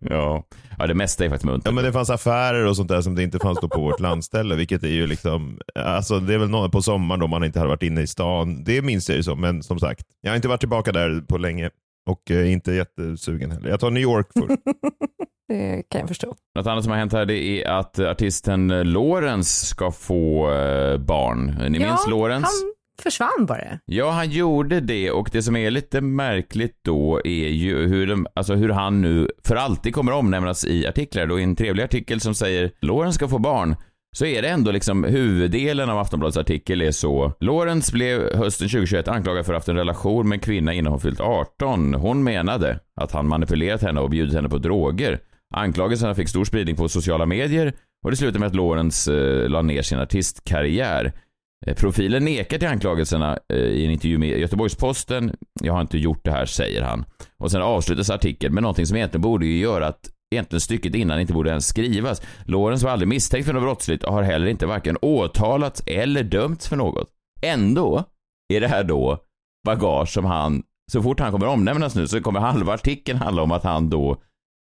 ja. 0.00 0.44
ja, 0.78 0.86
det 0.86 0.94
mesta 0.94 1.24
är 1.24 1.28
faktiskt 1.28 1.44
muntert. 1.44 1.66
Ja 1.66 1.72
men 1.72 1.84
det 1.84 1.92
fanns 1.92 2.10
affärer 2.10 2.66
och 2.66 2.76
sånt 2.76 2.88
där 2.88 3.00
som 3.00 3.14
det 3.14 3.22
inte 3.22 3.38
fanns 3.38 3.58
då 3.60 3.68
på 3.68 3.80
vårt 3.80 4.00
landställe 4.00 4.54
vilket 4.54 4.82
är 4.82 4.88
ju 4.88 5.06
liksom, 5.06 5.58
alltså 5.74 6.20
det 6.20 6.34
är 6.34 6.38
väl 6.38 6.50
något 6.50 6.72
på 6.72 6.82
sommaren 6.82 7.20
då 7.20 7.26
man 7.26 7.44
inte 7.44 7.58
hade 7.58 7.68
varit 7.68 7.82
inne 7.82 8.00
i 8.00 8.06
stan. 8.06 8.64
Det 8.64 8.82
minns 8.82 9.08
jag 9.08 9.16
ju 9.16 9.22
som, 9.22 9.40
men 9.40 9.62
som 9.62 9.78
sagt, 9.78 10.06
jag 10.20 10.30
har 10.30 10.36
inte 10.36 10.48
varit 10.48 10.60
tillbaka 10.60 10.92
där 10.92 11.20
på 11.20 11.38
länge 11.38 11.70
och 12.06 12.30
eh, 12.30 12.52
inte 12.52 12.72
jättesugen 12.72 13.50
heller. 13.50 13.70
Jag 13.70 13.80
tar 13.80 13.90
New 13.90 14.02
York 14.02 14.26
först. 14.34 14.60
Det 15.50 15.82
kan 15.88 16.00
jag 16.00 16.08
förstå. 16.08 16.34
Något 16.54 16.66
annat 16.66 16.84
som 16.84 16.90
har 16.90 16.98
hänt 16.98 17.12
här 17.12 17.26
det 17.26 17.38
är 17.38 17.68
att 17.68 17.98
artisten 17.98 18.68
Lorentz 18.68 19.48
ska 19.48 19.90
få 19.90 20.50
eh, 20.50 20.98
barn. 20.98 21.56
Ni 21.70 21.78
ja, 21.78 21.88
minns 21.88 22.06
Lorentz? 22.08 22.48
han 22.62 22.72
försvann 23.02 23.46
bara. 23.46 23.78
Ja, 23.84 24.10
han 24.10 24.30
gjorde 24.30 24.80
det 24.80 25.10
och 25.10 25.28
det 25.32 25.42
som 25.42 25.56
är 25.56 25.70
lite 25.70 26.00
märkligt 26.00 26.78
då 26.82 27.20
är 27.24 27.48
ju 27.48 27.88
hur, 27.88 28.06
de, 28.06 28.26
alltså 28.34 28.54
hur 28.54 28.68
han 28.68 29.00
nu 29.00 29.30
för 29.44 29.56
alltid 29.56 29.94
kommer 29.94 30.12
omnämnas 30.12 30.64
i 30.64 30.86
artiklar. 30.86 31.26
Då 31.26 31.40
i 31.40 31.42
en 31.42 31.56
trevlig 31.56 31.82
artikel 31.82 32.20
som 32.20 32.34
säger 32.34 32.70
Lorentz 32.80 33.14
ska 33.14 33.28
få 33.28 33.38
barn 33.38 33.76
så 34.16 34.24
är 34.24 34.42
det 34.42 34.48
ändå 34.48 34.70
liksom 34.70 35.04
huvuddelen 35.04 35.90
av 35.90 35.98
Aftonbladets 35.98 36.36
artikel 36.36 36.82
är 36.82 36.90
så. 36.90 37.32
Lorentz 37.40 37.92
blev 37.92 38.36
hösten 38.36 38.68
2021 38.68 39.08
anklagad 39.08 39.46
för 39.46 39.52
att 39.52 39.54
ha 39.54 39.58
haft 39.58 39.68
en 39.68 39.76
relation 39.76 40.28
med 40.28 40.36
en 40.36 40.40
kvinna 40.40 40.72
innan 40.72 40.92
hon 40.92 41.00
fyllt 41.00 41.20
18. 41.20 41.94
Hon 41.94 42.24
menade 42.24 42.78
att 42.96 43.12
han 43.12 43.28
manipulerat 43.28 43.82
henne 43.82 44.00
och 44.00 44.10
bjudit 44.10 44.34
henne 44.34 44.48
på 44.48 44.58
droger. 44.58 45.20
Anklagelserna 45.54 46.14
fick 46.14 46.28
stor 46.28 46.44
spridning 46.44 46.76
på 46.76 46.88
sociala 46.88 47.26
medier 47.26 47.74
och 48.04 48.10
det 48.10 48.16
slutade 48.16 48.38
med 48.38 48.46
att 48.46 48.54
Lawrence 48.54 49.14
eh, 49.14 49.48
la 49.48 49.62
ner 49.62 49.82
sin 49.82 49.98
artistkarriär. 49.98 51.12
Eh, 51.66 51.74
profilen 51.74 52.24
nekar 52.24 52.58
till 52.58 52.68
anklagelserna 52.68 53.38
eh, 53.52 53.58
i 53.58 53.84
en 53.84 53.90
intervju 53.90 54.18
med 54.18 54.38
Göteborgs-Posten. 54.38 55.36
Jag 55.62 55.72
har 55.72 55.80
inte 55.80 55.98
gjort 55.98 56.24
det 56.24 56.30
här, 56.30 56.46
säger 56.46 56.82
han. 56.82 57.04
Och 57.36 57.50
sen 57.50 57.62
avslutas 57.62 58.10
artikeln 58.10 58.54
med 58.54 58.62
någonting 58.62 58.86
som 58.86 58.96
egentligen 58.96 59.22
borde 59.22 59.46
ju 59.46 59.58
göra 59.58 59.86
att 59.86 60.10
egentligen 60.34 60.60
stycket 60.60 60.94
innan 60.94 61.20
inte 61.20 61.32
borde 61.32 61.50
ens 61.50 61.66
skrivas. 61.66 62.22
Lawrence 62.44 62.84
var 62.84 62.92
aldrig 62.92 63.08
misstänkt 63.08 63.46
för 63.46 63.52
något 63.52 63.62
brottsligt 63.62 64.04
och 64.04 64.12
har 64.12 64.22
heller 64.22 64.46
inte 64.46 64.66
varken 64.66 64.96
åtalats 65.02 65.82
eller 65.86 66.22
dömts 66.22 66.68
för 66.68 66.76
något. 66.76 67.08
Ändå 67.42 68.04
är 68.54 68.60
det 68.60 68.68
här 68.68 68.84
då 68.84 69.18
bagage 69.66 70.08
som 70.08 70.24
han, 70.24 70.62
så 70.92 71.02
fort 71.02 71.20
han 71.20 71.32
kommer 71.32 71.46
omnämnas 71.46 71.94
nu 71.94 72.08
så 72.08 72.20
kommer 72.20 72.40
halva 72.40 72.74
artikeln 72.74 73.18
handla 73.18 73.42
om 73.42 73.52
att 73.52 73.64
han 73.64 73.90
då 73.90 74.22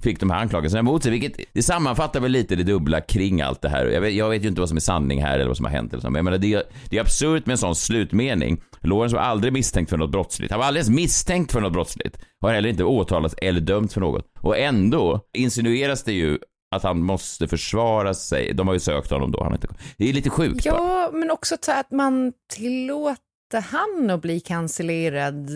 fick 0.03 0.19
de 0.19 0.29
här 0.29 0.39
anklagelserna 0.39 0.79
emot 0.79 1.03
sig, 1.03 1.11
vilket 1.11 1.37
det 1.53 1.63
sammanfattar 1.63 2.19
väl 2.19 2.31
lite 2.31 2.55
det 2.55 2.63
dubbla 2.63 3.01
kring 3.01 3.41
allt 3.41 3.61
det 3.61 3.69
här. 3.69 3.85
Jag 3.85 4.01
vet, 4.01 4.13
jag 4.13 4.29
vet 4.29 4.43
ju 4.43 4.47
inte 4.47 4.61
vad 4.61 4.69
som 4.69 4.77
är 4.77 4.81
sanning 4.81 5.21
här 5.21 5.35
eller 5.35 5.47
vad 5.47 5.57
som 5.57 5.65
har 5.65 5.71
hänt 5.71 5.93
eller 5.93 6.01
så, 6.01 6.09
men 6.09 6.15
jag 6.19 6.25
menar, 6.25 6.37
det, 6.37 6.63
det 6.89 6.97
är 6.97 7.01
absurt 7.01 7.45
med 7.45 7.51
en 7.53 7.57
sån 7.57 7.75
slutmening. 7.75 8.61
Lawrence 8.81 9.15
var 9.15 9.23
aldrig 9.23 9.53
misstänkt 9.53 9.89
för 9.89 9.97
något 9.97 10.11
brottsligt. 10.11 10.51
Han 10.51 10.59
var 10.59 10.67
aldrig 10.67 10.79
ens 10.85 10.95
misstänkt 10.95 11.51
för 11.51 11.61
något 11.61 11.73
brottsligt. 11.73 12.17
Har 12.41 12.53
heller 12.53 12.69
inte 12.69 12.83
åtalats 12.83 13.35
eller 13.41 13.61
dömts 13.61 13.93
för 13.93 14.01
något. 14.01 14.25
Och 14.39 14.57
ändå 14.57 15.19
insinueras 15.37 16.03
det 16.03 16.13
ju 16.13 16.37
att 16.75 16.83
han 16.83 17.01
måste 17.03 17.47
försvara 17.47 18.13
sig. 18.13 18.53
De 18.53 18.67
har 18.67 18.73
ju 18.73 18.79
sökt 18.79 19.11
honom 19.11 19.31
då. 19.31 19.43
Han 19.43 19.53
inte... 19.53 19.67
Det 19.97 20.09
är 20.09 20.13
lite 20.13 20.29
sjukt 20.29 20.65
Ja, 20.65 20.77
bara. 20.77 21.11
men 21.19 21.31
också 21.31 21.55
att 21.67 21.91
man 21.91 22.33
tillåter 22.53 23.30
han 23.59 24.09
att 24.09 24.21
bli 24.21 24.39
cancellerad? 24.39 25.49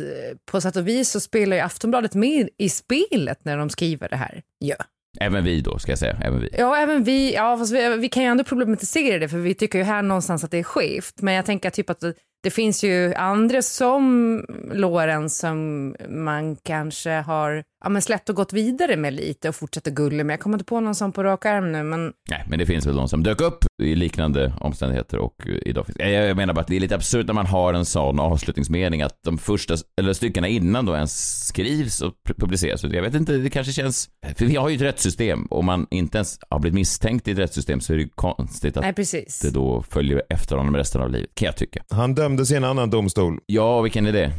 På 0.52 0.62
sätt 0.62 0.75
och 0.75 0.88
vis 0.88 1.10
så 1.10 1.20
spelar 1.20 1.58
ju 1.58 1.62
Aftonbladet 1.62 2.14
med 2.14 2.50
i 2.58 2.70
spelet 2.70 3.46
när 3.46 3.58
de 3.58 3.70
skriver 3.70 4.10
det 4.10 4.16
här. 4.16 4.42
Ja. 4.60 4.75
Även 5.20 5.44
vi 5.44 5.62
då, 5.62 5.80
ska 5.80 5.92
jag 5.92 6.00
säga. 6.00 6.18
Även 6.22 6.40
vi. 6.40 6.50
Ja, 6.58 6.78
även 6.78 7.04
vi. 7.04 7.34
Ja, 7.34 7.58
fast 7.58 7.74
vi, 7.74 7.98
vi 7.98 8.10
kan 8.10 8.24
ju 8.24 8.30
ändå 8.30 8.44
problematisera 8.44 9.20
det, 9.20 9.30
för 9.30 9.38
vi 9.38 9.54
tycker 9.54 9.80
ju 9.80 9.84
här 9.84 10.02
någonstans 10.02 10.44
att 10.44 10.52
det 10.52 10.58
är 10.58 10.64
skevt. 10.64 11.22
Men 11.22 11.34
jag 11.34 11.46
tänker 11.46 11.70
typ 11.70 11.90
att 11.90 12.04
det, 12.44 12.52
finns 12.52 12.84
ju 12.84 13.14
andra 13.14 13.62
som 13.62 14.46
Lorenz 14.74 15.38
som 15.38 15.96
man 16.10 16.56
kanske 16.56 17.12
har 17.12 17.64
ja, 17.86 17.89
men 17.89 18.01
släppt 18.01 18.30
och 18.30 18.36
gått 18.36 18.54
vidare 18.54 18.98
med 18.98 19.13
lite 19.13 19.50
och 19.50 19.56
fortsätter 19.56 19.92
gulla 19.92 20.24
med. 20.24 20.34
Jag 20.34 20.39
kommer 20.39 20.56
inte 20.56 20.65
på 20.65 20.80
någon 20.80 20.96
sån 20.96 21.12
på 21.12 21.24
rak 21.24 21.46
arm 21.46 21.72
nu, 21.72 21.84
men... 21.84 22.13
Nej, 22.30 22.46
men 22.50 22.60
det 22.60 22.65
finns 22.65 22.88
väl 22.88 22.96
de 22.96 23.10
som 23.10 23.24
dök 23.24 23.42
upp 23.42 23.65
i 23.84 23.96
liknande 23.96 24.54
omständigheter 24.62 25.18
och 25.18 25.36
idag 25.65 25.86
finns... 25.86 25.98
Jag 26.00 26.38
menar 26.38 26.54
bara 26.54 26.62
att 26.62 26.68
det 26.68 26.75
är 26.75 26.80
lite 26.80 26.96
absurt 26.96 27.27
när 27.27 27.34
man 27.34 27.46
har 27.46 27.74
en 27.74 27.86
sån 27.86 28.20
avslutningsmening 28.20 29.01
att 29.01 29.20
de 29.25 29.38
första, 29.38 29.75
eller 30.00 30.13
styckena 30.13 30.48
innan 30.48 30.86
då 30.86 30.96
ens 30.96 31.46
skrivs 31.48 32.01
och 32.01 32.13
publiceras. 32.38 32.84
Jag 32.84 33.01
vet 33.01 33.15
inte, 33.15 33.34
det 33.34 33.50
kanske 33.50 33.74
känns... 33.74 34.10
För 34.36 34.46
vi 34.46 34.56
har 34.56 34.70
ju 34.70 34.75
ett 34.75 34.82
rättssystem 34.82 35.46
och 35.46 35.60
om 35.60 35.65
man 35.65 35.88
inte 35.92 36.18
ens 36.18 36.39
har 36.50 36.60
blivit 36.60 36.75
misstänkt 36.75 37.27
i 37.27 37.32
ett 37.32 37.38
rättssystem 37.38 37.82
så 37.82 37.94
är 37.94 37.98
det 37.98 38.10
konstigt 38.15 38.77
att 38.77 38.84
Nej, 38.84 38.94
precis. 38.94 39.39
det 39.39 39.51
då 39.51 39.84
följer 39.89 40.24
efter 40.30 40.56
honom 40.56 40.75
resten 40.75 41.01
av 41.01 41.12
livet, 41.12 41.30
kan 41.34 41.46
jag 41.46 41.58
tycka. 41.58 41.84
Han 41.89 42.15
dömdes 42.15 42.51
i 42.51 42.56
en 42.56 42.63
annan 42.63 42.89
domstol. 42.89 43.39
Ja, 43.46 43.82
vilken 43.82 44.06
är 44.06 44.13
det? 44.13 44.32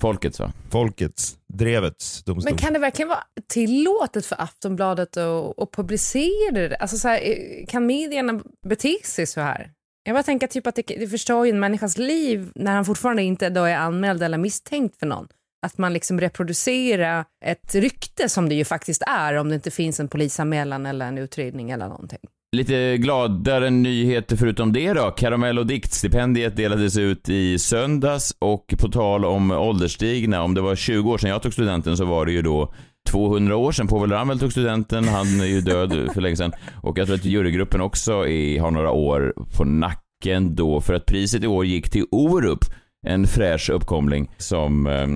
Folkets 0.00 0.40
va? 0.40 0.52
Folkets, 0.70 1.38
drevets 1.52 2.24
domstol. 2.24 2.52
Men 2.52 2.58
kan 2.58 2.72
det 2.72 2.78
verkligen 2.78 3.08
vara 3.08 3.24
tillåtet 3.48 4.26
för 4.26 4.42
Aftonbladet 4.42 5.16
att, 5.16 5.58
att 5.58 5.72
publicera 5.72 6.68
det? 6.68 6.76
Alltså 6.76 6.98
så 6.98 7.08
här, 7.08 7.20
kan 7.68 7.86
medierna 7.86 8.40
bete 8.68 8.96
sig 9.04 9.26
så 9.26 9.40
här? 9.40 9.72
Jag 10.02 10.14
bara 10.14 10.22
tänker 10.22 10.46
typ 10.46 10.66
att 10.66 10.74
det, 10.74 10.82
det 10.82 11.08
förstör 11.08 11.44
ju 11.44 11.50
en 11.50 11.60
människas 11.60 11.98
liv 11.98 12.52
när 12.54 12.72
han 12.72 12.84
fortfarande 12.84 13.22
inte 13.22 13.50
då 13.50 13.64
är 13.64 13.76
anmäld 13.76 14.22
eller 14.22 14.38
misstänkt 14.38 14.98
för 14.98 15.06
någon. 15.06 15.28
Att 15.66 15.78
man 15.78 15.92
liksom 15.92 16.20
reproducerar 16.20 17.24
ett 17.44 17.74
rykte 17.74 18.28
som 18.28 18.48
det 18.48 18.54
ju 18.54 18.64
faktiskt 18.64 19.02
är 19.06 19.34
om 19.34 19.48
det 19.48 19.54
inte 19.54 19.70
finns 19.70 20.00
en 20.00 20.08
polisanmälan 20.08 20.86
eller 20.86 21.06
en 21.06 21.18
utredning 21.18 21.70
eller 21.70 21.88
någonting. 21.88 22.20
Lite 22.56 22.96
gladare 22.96 23.70
nyheter 23.70 24.36
förutom 24.36 24.72
det 24.72 24.92
då. 24.92 25.10
Karamell 25.10 25.58
och 25.58 25.66
diktstipendiet 25.66 26.56
delades 26.56 26.98
ut 26.98 27.28
i 27.28 27.58
söndags 27.58 28.36
och 28.38 28.74
på 28.78 28.88
tal 28.88 29.24
om 29.24 29.50
ålderstigna, 29.50 30.42
om 30.42 30.54
det 30.54 30.60
var 30.60 30.76
20 30.76 31.10
år 31.10 31.18
sedan 31.18 31.30
jag 31.30 31.42
tog 31.42 31.52
studenten 31.52 31.96
så 31.96 32.04
var 32.04 32.26
det 32.26 32.32
ju 32.32 32.42
då 32.42 32.74
200 33.08 33.56
år 33.56 33.72
sedan 33.72 33.86
Povel 33.88 34.10
Ramel 34.10 34.38
tog 34.38 34.52
studenten, 34.52 35.08
han 35.08 35.40
är 35.40 35.44
ju 35.44 35.60
död 35.60 36.10
för 36.14 36.20
länge 36.20 36.36
sedan. 36.36 36.52
Och 36.82 36.98
jag 36.98 37.06
tror 37.06 37.16
att 37.16 37.24
jurygruppen 37.24 37.80
också 37.80 38.28
är, 38.28 38.60
har 38.60 38.70
några 38.70 38.90
år 38.90 39.34
på 39.56 39.64
nacken 39.64 40.54
då, 40.54 40.80
för 40.80 40.94
att 40.94 41.06
priset 41.06 41.44
i 41.44 41.46
år 41.46 41.64
gick 41.64 41.90
till 41.90 42.06
Orup, 42.10 42.64
en 43.06 43.26
fräsch 43.26 43.70
uppkomling 43.70 44.30
som 44.36 44.86
eh, 44.86 45.06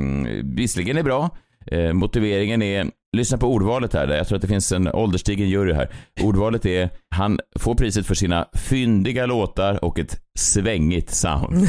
visserligen 0.56 0.96
är 0.96 1.02
bra, 1.02 1.30
eh, 1.66 1.92
motiveringen 1.92 2.62
är 2.62 2.90
Lyssna 3.14 3.38
på 3.38 3.46
ordvalet 3.46 3.92
här, 3.92 4.08
jag 4.08 4.28
tror 4.28 4.36
att 4.36 4.42
det 4.42 4.48
finns 4.48 4.72
en 4.72 4.88
ålderstigen 4.88 5.48
jury 5.48 5.72
här. 5.72 5.90
Ordvalet 6.22 6.66
är, 6.66 6.90
han 7.10 7.40
får 7.58 7.74
priset 7.74 8.06
för 8.06 8.14
sina 8.14 8.48
fyndiga 8.54 9.26
låtar 9.26 9.84
och 9.84 9.98
ett 9.98 10.20
svängigt 10.38 11.10
sound. 11.10 11.68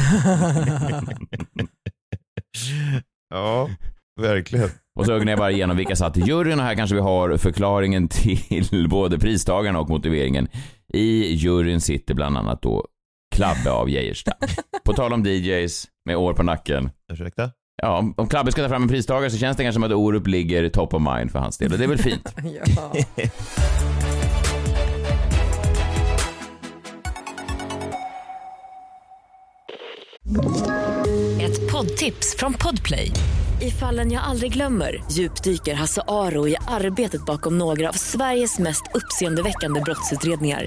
ja, 3.30 3.68
verkligen. 4.20 4.70
Och 4.98 5.06
så 5.06 5.12
ögnar 5.12 5.32
jag 5.32 5.38
bara 5.38 5.50
igenom 5.50 5.76
vilka 5.76 5.96
satt 5.96 6.16
i 6.16 6.20
juryn 6.20 6.58
och 6.58 6.64
här 6.64 6.74
kanske 6.74 6.96
vi 6.96 7.02
har 7.02 7.36
förklaringen 7.36 8.08
till 8.08 8.88
både 8.90 9.18
pristagarna 9.18 9.80
och 9.80 9.88
motiveringen. 9.88 10.48
I 10.92 11.34
juryn 11.34 11.80
sitter 11.80 12.14
bland 12.14 12.36
annat 12.36 12.62
då 12.62 12.86
Klabbe 13.34 13.70
av 13.70 13.90
Geijerstam. 13.90 14.34
På 14.84 14.92
tal 14.92 15.12
om 15.12 15.24
DJs 15.24 15.88
med 16.04 16.16
år 16.16 16.34
på 16.34 16.42
nacken. 16.42 16.90
Ursäkta? 17.12 17.50
Ja, 17.82 18.12
om 18.16 18.28
Klabbe 18.28 18.52
ska 18.52 18.62
ta 18.62 18.68
fram 18.68 18.82
en 18.82 18.88
pristagare 18.88 19.30
så 19.30 19.38
känns 19.38 19.56
det 19.56 19.62
kanske 19.62 19.74
som 19.74 19.82
att 19.82 19.92
Orup 19.92 20.26
ligger 20.26 20.68
top 20.68 20.94
of 20.94 21.02
mind 21.02 21.30
för 21.30 21.38
hans 21.38 21.58
del 21.58 21.72
och 21.72 21.78
det 21.78 21.84
är 21.84 21.88
väl 21.88 21.98
fint. 21.98 22.34
ja. 22.76 22.92
Ett 31.40 31.72
poddtips 31.72 32.36
från 32.38 32.54
Podplay. 32.54 33.12
I 33.60 33.70
fallen 33.70 34.12
jag 34.12 34.22
aldrig 34.24 34.52
glömmer 34.52 35.04
djupdyker 35.12 35.74
Hasse 35.74 36.02
Aro 36.08 36.48
i 36.48 36.56
arbetet 36.68 37.26
bakom 37.26 37.58
några 37.58 37.88
av 37.88 37.92
Sveriges 37.92 38.58
mest 38.58 38.82
uppseendeväckande 38.94 39.80
brottsutredningar 39.80 40.66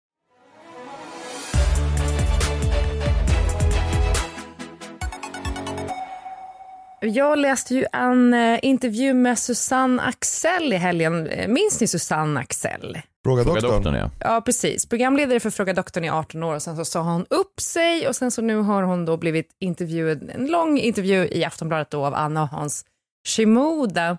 Jag 7.03 7.39
läste 7.39 7.75
ju 7.75 7.85
en 7.91 8.33
eh, 8.33 8.59
intervju 8.61 9.13
med 9.13 9.39
Susanne 9.39 10.01
Axel 10.01 10.73
i 10.73 10.75
helgen. 10.75 11.29
Minns 11.47 11.81
ni 11.81 11.87
Susanne 11.87 12.39
Axel? 12.39 13.01
Fråga 13.23 13.43
Fråga 13.43 13.61
doktorn. 13.61 13.83
doktorn 13.83 13.95
ja. 13.95 14.11
Ja, 14.19 14.41
precis. 14.41 14.85
Programledare 14.85 15.39
för 15.39 15.49
Fråga 15.49 15.73
doktorn 15.73 16.03
i 16.03 16.09
18 16.09 16.43
år 16.43 16.55
och 16.55 16.61
sen 16.61 16.75
så 16.75 16.85
sa 16.85 17.01
hon 17.01 17.25
upp 17.29 17.61
sig 17.61 18.07
och 18.07 18.15
sen 18.15 18.31
så 18.31 18.41
nu 18.41 18.55
har 18.55 18.83
hon 18.83 19.05
då 19.05 19.17
blivit 19.17 19.55
intervjuad, 19.59 20.31
en 20.35 20.47
lång 20.47 20.77
intervju 20.77 21.27
i 21.27 21.43
Aftonbladet 21.45 21.89
då 21.89 22.05
av 22.05 22.13
Anna 22.15 22.43
och 22.43 22.49
Hans 22.49 22.85
Shimoda. 23.27 24.17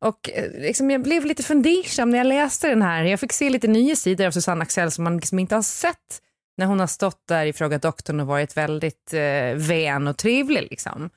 Och 0.00 0.30
eh, 0.30 0.50
liksom, 0.60 0.90
jag 0.90 1.02
blev 1.02 1.24
lite 1.24 1.42
fundersam 1.42 2.10
när 2.10 2.18
jag 2.18 2.26
läste 2.26 2.68
den 2.68 2.82
här. 2.82 3.04
Jag 3.04 3.20
fick 3.20 3.32
se 3.32 3.50
lite 3.50 3.68
nya 3.68 3.96
sidor 3.96 4.26
av 4.26 4.30
Susanne 4.30 4.62
Axel 4.62 4.90
som 4.90 5.04
man 5.04 5.16
liksom 5.16 5.38
inte 5.38 5.54
har 5.54 5.62
sett 5.62 6.20
när 6.56 6.66
hon 6.66 6.80
har 6.80 6.86
stått 6.86 7.22
där 7.28 7.46
i 7.46 7.52
Fråga 7.52 7.78
doktorn 7.78 8.20
och 8.20 8.26
varit 8.26 8.56
väldigt 8.56 9.14
eh, 9.14 9.54
vän 9.54 10.06
och 10.06 10.16
trevlig 10.16 10.62
liksom. 10.70 11.10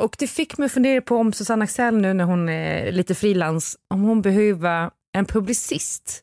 Och 0.00 0.16
det 0.18 0.26
fick 0.26 0.58
mig 0.58 0.66
att 0.66 0.72
fundera 0.72 1.00
på 1.00 1.16
om 1.16 1.32
Susanne 1.32 1.64
Axel 1.64 1.96
nu 1.96 2.14
när 2.14 2.24
hon 2.24 2.48
är 2.48 2.92
lite 2.92 3.14
frilans, 3.14 3.76
om 3.90 4.02
hon 4.02 4.22
behöver 4.22 4.90
en 5.12 5.24
publicist. 5.24 6.22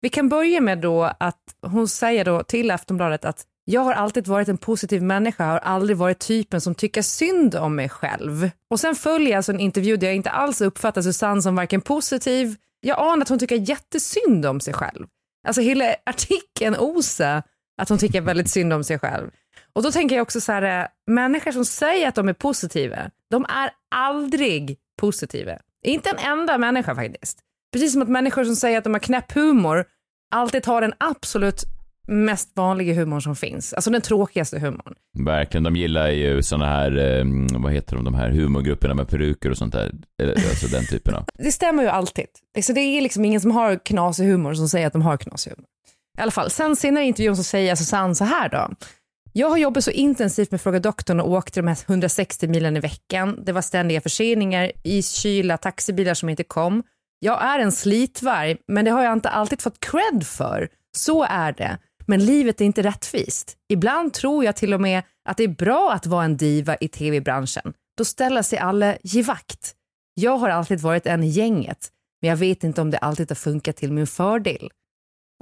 Vi 0.00 0.08
kan 0.08 0.28
börja 0.28 0.60
med 0.60 0.78
då 0.78 1.12
att 1.20 1.40
hon 1.66 1.88
säger 1.88 2.24
då 2.24 2.42
till 2.42 2.70
Aftonbladet 2.70 3.24
att 3.24 3.46
jag 3.64 3.80
har 3.80 3.92
alltid 3.92 4.26
varit 4.26 4.48
en 4.48 4.58
positiv 4.58 5.02
människa, 5.02 5.44
har 5.44 5.58
aldrig 5.58 5.96
varit 5.96 6.18
typen 6.18 6.60
som 6.60 6.74
tycker 6.74 7.02
synd 7.02 7.54
om 7.54 7.74
mig 7.74 7.88
själv. 7.88 8.50
Och 8.70 8.80
sen 8.80 8.94
följer 8.94 9.36
alltså 9.36 9.52
en 9.52 9.60
intervju 9.60 9.96
där 9.96 10.06
jag 10.06 10.16
inte 10.16 10.30
alls 10.30 10.60
uppfattar 10.60 11.02
Susanne 11.02 11.42
som 11.42 11.56
varken 11.56 11.80
positiv, 11.80 12.56
jag 12.80 12.98
anar 12.98 13.22
att 13.22 13.28
hon 13.28 13.38
tycker 13.38 13.68
jättesynd 13.68 14.46
om 14.46 14.60
sig 14.60 14.74
själv. 14.74 15.06
Alltså 15.46 15.62
hela 15.62 15.94
artikeln 16.06 16.76
osar 16.78 17.42
att 17.82 17.88
hon 17.88 17.98
tycker 17.98 18.20
väldigt 18.20 18.50
synd 18.50 18.72
om 18.72 18.84
sig 18.84 18.98
själv. 18.98 19.30
Och 19.72 19.82
då 19.82 19.92
tänker 19.92 20.16
jag 20.16 20.22
också 20.22 20.40
så 20.40 20.52
här, 20.52 20.88
människor 21.06 21.52
som 21.52 21.64
säger 21.64 22.08
att 22.08 22.14
de 22.14 22.28
är 22.28 22.32
positiva, 22.32 23.10
de 23.30 23.44
är 23.44 23.70
aldrig 23.94 24.78
positiva. 25.00 25.58
Inte 25.84 26.10
en 26.10 26.18
enda 26.18 26.58
människa 26.58 26.94
faktiskt. 26.94 27.38
Precis 27.72 27.92
som 27.92 28.02
att 28.02 28.08
människor 28.08 28.44
som 28.44 28.56
säger 28.56 28.78
att 28.78 28.84
de 28.84 28.92
har 28.92 29.00
knäpp 29.00 29.32
humor 29.32 29.84
alltid 30.30 30.62
tar 30.62 30.80
den 30.80 30.92
absolut 30.98 31.64
mest 32.08 32.50
vanliga 32.54 32.94
humorn 32.94 33.22
som 33.22 33.36
finns. 33.36 33.72
Alltså 33.72 33.90
den 33.90 34.00
tråkigaste 34.00 34.58
humorn. 34.58 34.94
Verkligen, 35.18 35.62
de 35.62 35.76
gillar 35.76 36.08
ju 36.08 36.42
såna 36.42 36.66
här, 36.66 37.18
eh, 37.18 37.24
vad 37.58 37.72
heter 37.72 37.96
de, 37.96 38.04
de 38.04 38.14
här 38.14 38.30
humorgrupperna 38.30 38.94
med 38.94 39.08
peruker 39.08 39.50
och 39.50 39.58
sånt 39.58 39.72
där. 39.72 39.92
Eller, 40.22 40.34
alltså 40.34 40.66
den 40.66 40.86
typen 40.86 41.14
av. 41.14 41.24
Det 41.38 41.52
stämmer 41.52 41.82
ju 41.82 41.88
alltid. 41.88 42.26
Så 42.62 42.72
det 42.72 42.80
är 42.80 43.00
liksom 43.00 43.24
ingen 43.24 43.40
som 43.40 43.50
har 43.50 43.84
knasig 43.84 44.24
humor 44.24 44.54
som 44.54 44.68
säger 44.68 44.86
att 44.86 44.92
de 44.92 45.02
har 45.02 45.16
knasig 45.16 45.50
humor. 45.50 45.66
I 46.18 46.20
alla 46.20 46.30
fall, 46.30 46.50
sen 46.50 46.76
senare 46.76 47.04
i 47.04 47.06
intervjun 47.06 47.36
så 47.36 47.42
säger 47.42 47.74
Susanne 47.74 48.14
så 48.14 48.24
här 48.24 48.48
då. 48.48 48.70
Jag 49.34 49.50
har 49.50 49.56
jobbat 49.56 49.84
så 49.84 49.90
intensivt 49.90 50.50
med 50.50 50.60
Fråga 50.60 50.80
doktorn 50.80 51.20
och 51.20 51.30
åkt 51.30 51.54
de 51.54 51.66
här 51.66 51.78
160 51.86 52.48
milen 52.48 52.76
i 52.76 52.80
veckan. 52.80 53.44
Det 53.44 53.52
var 53.52 53.62
ständiga 53.62 54.00
förseningar, 54.00 54.72
iskyla, 54.84 55.56
taxibilar 55.56 56.14
som 56.14 56.28
inte 56.28 56.44
kom. 56.44 56.82
Jag 57.18 57.44
är 57.44 57.58
en 57.58 57.72
slitvarg, 57.72 58.56
men 58.68 58.84
det 58.84 58.90
har 58.90 59.04
jag 59.04 59.12
inte 59.12 59.28
alltid 59.28 59.62
fått 59.62 59.80
cred 59.80 60.26
för. 60.26 60.68
Så 60.96 61.24
är 61.24 61.52
det. 61.52 61.78
Men 62.06 62.24
livet 62.24 62.60
är 62.60 62.64
inte 62.64 62.82
rättvist. 62.82 63.56
Ibland 63.68 64.14
tror 64.14 64.44
jag 64.44 64.56
till 64.56 64.74
och 64.74 64.80
med 64.80 65.02
att 65.28 65.36
det 65.36 65.44
är 65.44 65.48
bra 65.48 65.92
att 65.92 66.06
vara 66.06 66.24
en 66.24 66.36
diva 66.36 66.76
i 66.76 66.88
tv-branschen. 66.88 67.72
Då 67.98 68.04
ställer 68.04 68.42
sig 68.42 68.58
alla 68.58 68.96
givakt. 69.02 69.74
Jag 70.14 70.36
har 70.36 70.48
alltid 70.48 70.80
varit 70.80 71.06
en 71.06 71.22
i 71.22 71.28
gänget, 71.28 71.88
men 72.20 72.30
jag 72.30 72.36
vet 72.36 72.64
inte 72.64 72.80
om 72.80 72.90
det 72.90 72.98
alltid 72.98 73.30
har 73.30 73.34
funkat 73.34 73.76
till 73.76 73.92
min 73.92 74.06
fördel. 74.06 74.70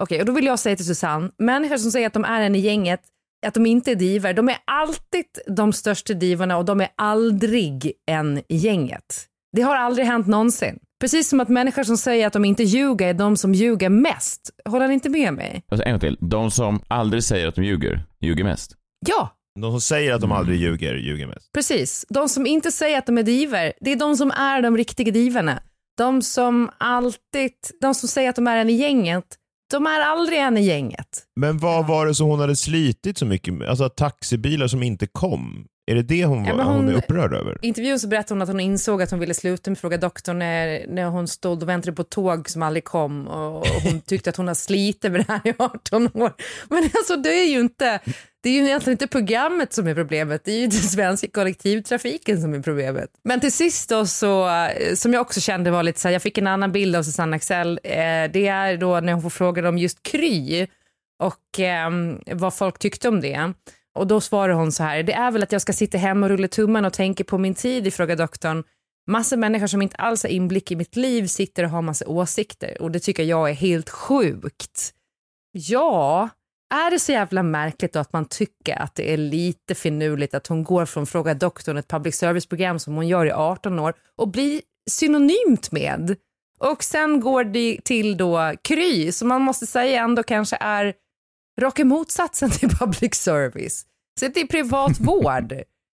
Okej, 0.02 0.20
och 0.20 0.26
då 0.26 0.32
vill 0.32 0.46
jag 0.46 0.58
säga 0.58 0.76
till 0.76 0.86
Susanne, 0.86 1.30
människor 1.38 1.76
som 1.76 1.90
säger 1.90 2.06
att 2.06 2.12
de 2.12 2.24
är 2.24 2.40
en 2.40 2.54
i 2.54 2.58
gänget 2.58 3.00
att 3.46 3.54
de 3.54 3.66
inte 3.66 3.90
är 3.90 3.94
diver. 3.94 4.34
De 4.34 4.48
är 4.48 4.56
alltid 4.64 5.24
de 5.46 5.72
största 5.72 6.14
divorna 6.14 6.56
och 6.56 6.64
de 6.64 6.80
är 6.80 6.88
aldrig 6.96 7.92
en 8.10 8.38
i 8.38 8.56
gänget. 8.56 9.26
Det 9.56 9.62
har 9.62 9.76
aldrig 9.76 10.06
hänt 10.06 10.26
någonsin. 10.26 10.78
Precis 11.00 11.28
som 11.28 11.40
att 11.40 11.48
människor 11.48 11.82
som 11.84 11.96
säger 11.96 12.26
att 12.26 12.32
de 12.32 12.44
inte 12.44 12.62
ljuger 12.62 13.08
är 13.08 13.14
de 13.14 13.36
som 13.36 13.54
ljuger 13.54 13.88
mest. 13.88 14.50
Håller 14.64 14.88
ni 14.88 14.94
inte 14.94 15.08
med 15.08 15.34
mig? 15.34 15.62
Alltså 15.68 15.86
en 15.86 15.92
gång 15.92 16.00
till. 16.00 16.18
De 16.20 16.50
som 16.50 16.80
aldrig 16.88 17.24
säger 17.24 17.48
att 17.48 17.54
de 17.54 17.64
ljuger, 17.64 18.02
ljuger 18.20 18.44
mest. 18.44 18.76
Ja, 19.06 19.36
De 19.60 19.72
som 19.72 19.80
säger 19.80 20.12
att 20.14 20.20
de 20.20 20.32
aldrig 20.32 20.60
ljuger, 20.60 20.94
ljuger 20.94 21.26
mest. 21.26 21.52
precis. 21.54 22.06
De 22.08 22.28
som 22.28 22.46
inte 22.46 22.72
säger 22.72 22.98
att 22.98 23.06
de 23.06 23.18
är 23.18 23.22
diver, 23.22 23.72
det 23.80 23.92
är 23.92 23.96
de 23.96 24.16
som 24.16 24.30
är 24.30 24.62
de 24.62 24.76
riktiga 24.76 25.12
diverna. 25.12 25.62
De 25.98 26.22
som 26.22 26.70
alltid, 26.78 27.50
de 27.80 27.94
som 27.94 28.08
säger 28.08 28.30
att 28.30 28.36
de 28.36 28.46
är 28.46 28.56
en 28.56 28.70
i 28.70 28.72
gänget, 28.72 29.24
de 29.70 29.86
är 29.86 30.00
aldrig 30.00 30.38
en 30.38 30.56
i 30.58 30.60
gänget. 30.62 31.22
Men 31.36 31.58
vad 31.58 31.86
var 31.86 32.06
det 32.06 32.14
som 32.14 32.26
hon 32.26 32.40
hade 32.40 32.56
slitit 32.56 33.18
så 33.18 33.26
mycket 33.26 33.54
med? 33.54 33.68
Alltså 33.68 33.88
taxibilar 33.88 34.66
som 34.66 34.82
inte 34.82 35.06
kom. 35.06 35.66
Är 35.90 35.94
det 35.94 36.02
det 36.02 36.24
hon, 36.24 36.44
Ja, 36.44 36.50
var, 36.50 36.56
men 36.56 36.66
hon... 36.66 36.76
hon- 36.76 36.88
är 36.88 36.92
upprörd 36.98 37.34
över? 37.34 37.58
I 37.62 37.68
intervjun 37.68 38.00
så 38.00 38.08
berättade 38.08 38.34
hon 38.34 38.42
att 38.42 38.48
hon 38.48 38.60
insåg 38.60 39.02
att 39.02 39.10
hon 39.10 39.20
ville 39.20 39.34
sluta 39.34 39.70
med 39.70 39.78
Fråga 39.78 39.96
doktorn 39.96 40.38
när, 40.38 40.86
när 40.88 41.04
hon 41.04 41.28
stod 41.28 41.62
och 41.62 41.68
väntade 41.68 41.92
på 41.92 42.04
tåg 42.04 42.50
som 42.50 42.62
aldrig 42.62 42.84
kom 42.84 43.26
och 43.28 43.66
hon 43.66 44.00
tyckte 44.06 44.30
att 44.30 44.36
hon 44.36 44.48
har 44.48 44.54
slitit 44.54 45.12
med 45.12 45.20
det 45.20 45.32
här 45.32 45.40
i 45.44 45.54
18 45.58 46.08
år. 46.14 46.32
Men 46.68 46.82
alltså 46.84 47.16
det 47.16 47.28
är 47.34 47.46
ju 47.46 47.60
inte, 47.60 48.00
det 48.42 48.48
är 48.48 48.52
ju 48.52 48.64
egentligen 48.64 48.94
inte 48.94 49.06
programmet 49.06 49.72
som 49.72 49.86
är 49.86 49.94
problemet, 49.94 50.44
det 50.44 50.52
är 50.52 50.58
ju 50.58 50.66
den 50.66 50.72
svenska 50.72 51.28
kollektivtrafiken 51.28 52.40
som 52.40 52.54
är 52.54 52.60
problemet. 52.62 53.10
Men 53.24 53.40
till 53.40 53.52
sist 53.52 53.88
då 53.88 54.06
så, 54.06 54.48
eh, 54.48 54.94
som 54.94 55.12
jag 55.12 55.20
också 55.20 55.40
kände 55.40 55.70
var 55.70 55.82
lite 55.82 56.00
så 56.00 56.08
här, 56.08 56.12
jag 56.12 56.22
fick 56.22 56.38
en 56.38 56.46
annan 56.46 56.72
bild 56.72 56.96
av 56.96 57.02
Susanne 57.02 57.36
Axel, 57.36 57.80
eh, 57.84 57.92
det 58.32 58.46
är 58.46 58.76
då 58.76 59.00
när 59.00 59.12
hon 59.12 59.22
får 59.22 59.30
frågan 59.30 59.66
om 59.66 59.78
just 59.78 60.02
Kry 60.02 60.66
och 61.22 61.60
eh, 61.60 61.90
vad 62.32 62.54
folk 62.54 62.78
tyckte 62.78 63.08
om 63.08 63.20
det. 63.20 63.52
Och 63.94 64.06
då 64.06 64.20
svarar 64.20 64.54
hon 64.54 64.72
så 64.72 64.82
här, 64.82 65.02
det 65.02 65.12
är 65.12 65.30
väl 65.30 65.42
att 65.42 65.52
jag 65.52 65.62
ska 65.62 65.72
sitta 65.72 65.98
hemma 65.98 66.26
och 66.26 66.30
rulla 66.30 66.48
tummen 66.48 66.84
och 66.84 66.92
tänka 66.92 67.24
på 67.24 67.38
min 67.38 67.54
tid 67.54 67.86
i 67.86 68.14
doktorn. 68.14 68.64
Massa 69.06 69.36
människor 69.36 69.66
som 69.66 69.82
inte 69.82 69.96
alls 69.96 70.22
har 70.22 70.30
inblick 70.30 70.70
i 70.70 70.76
mitt 70.76 70.96
liv 70.96 71.26
sitter 71.26 71.64
och 71.64 71.70
har 71.70 71.82
massa 71.82 72.08
åsikter 72.08 72.82
och 72.82 72.90
det 72.90 73.00
tycker 73.00 73.22
jag 73.22 73.50
är 73.50 73.54
helt 73.54 73.90
sjukt. 73.90 74.94
Ja, 75.52 76.28
är 76.74 76.90
det 76.90 76.98
så 76.98 77.12
jävla 77.12 77.42
märkligt 77.42 77.92
då 77.92 77.98
att 77.98 78.12
man 78.12 78.24
tycker 78.24 78.78
att 78.78 78.94
det 78.94 79.12
är 79.12 79.16
lite 79.16 79.74
finurligt 79.74 80.34
att 80.34 80.46
hon 80.46 80.64
går 80.64 80.86
från 80.86 81.06
Fråga 81.06 81.34
doktorn, 81.34 81.76
ett 81.76 81.88
public 81.88 82.16
service-program 82.16 82.78
som 82.78 82.94
hon 82.94 83.08
gör 83.08 83.26
i 83.26 83.32
18 83.32 83.78
år 83.78 83.94
och 84.16 84.28
blir 84.28 84.60
synonymt 84.90 85.72
med 85.72 86.16
Och 86.58 86.84
sen 86.84 87.20
går 87.20 87.44
det 87.44 87.78
till 87.84 88.16
då 88.16 88.54
Kry, 88.62 89.12
som 89.12 89.28
man 89.28 89.42
måste 89.42 89.66
säga 89.66 90.02
ändå 90.02 90.22
kanske 90.22 90.56
är 90.60 90.94
raka 91.60 91.84
motsatsen 91.84 92.50
till 92.50 92.68
public 92.68 93.14
service. 93.14 93.86
Så 94.20 94.28
det 94.28 94.40
är 94.40 94.46
privat 94.46 95.00
vård. 95.00 95.54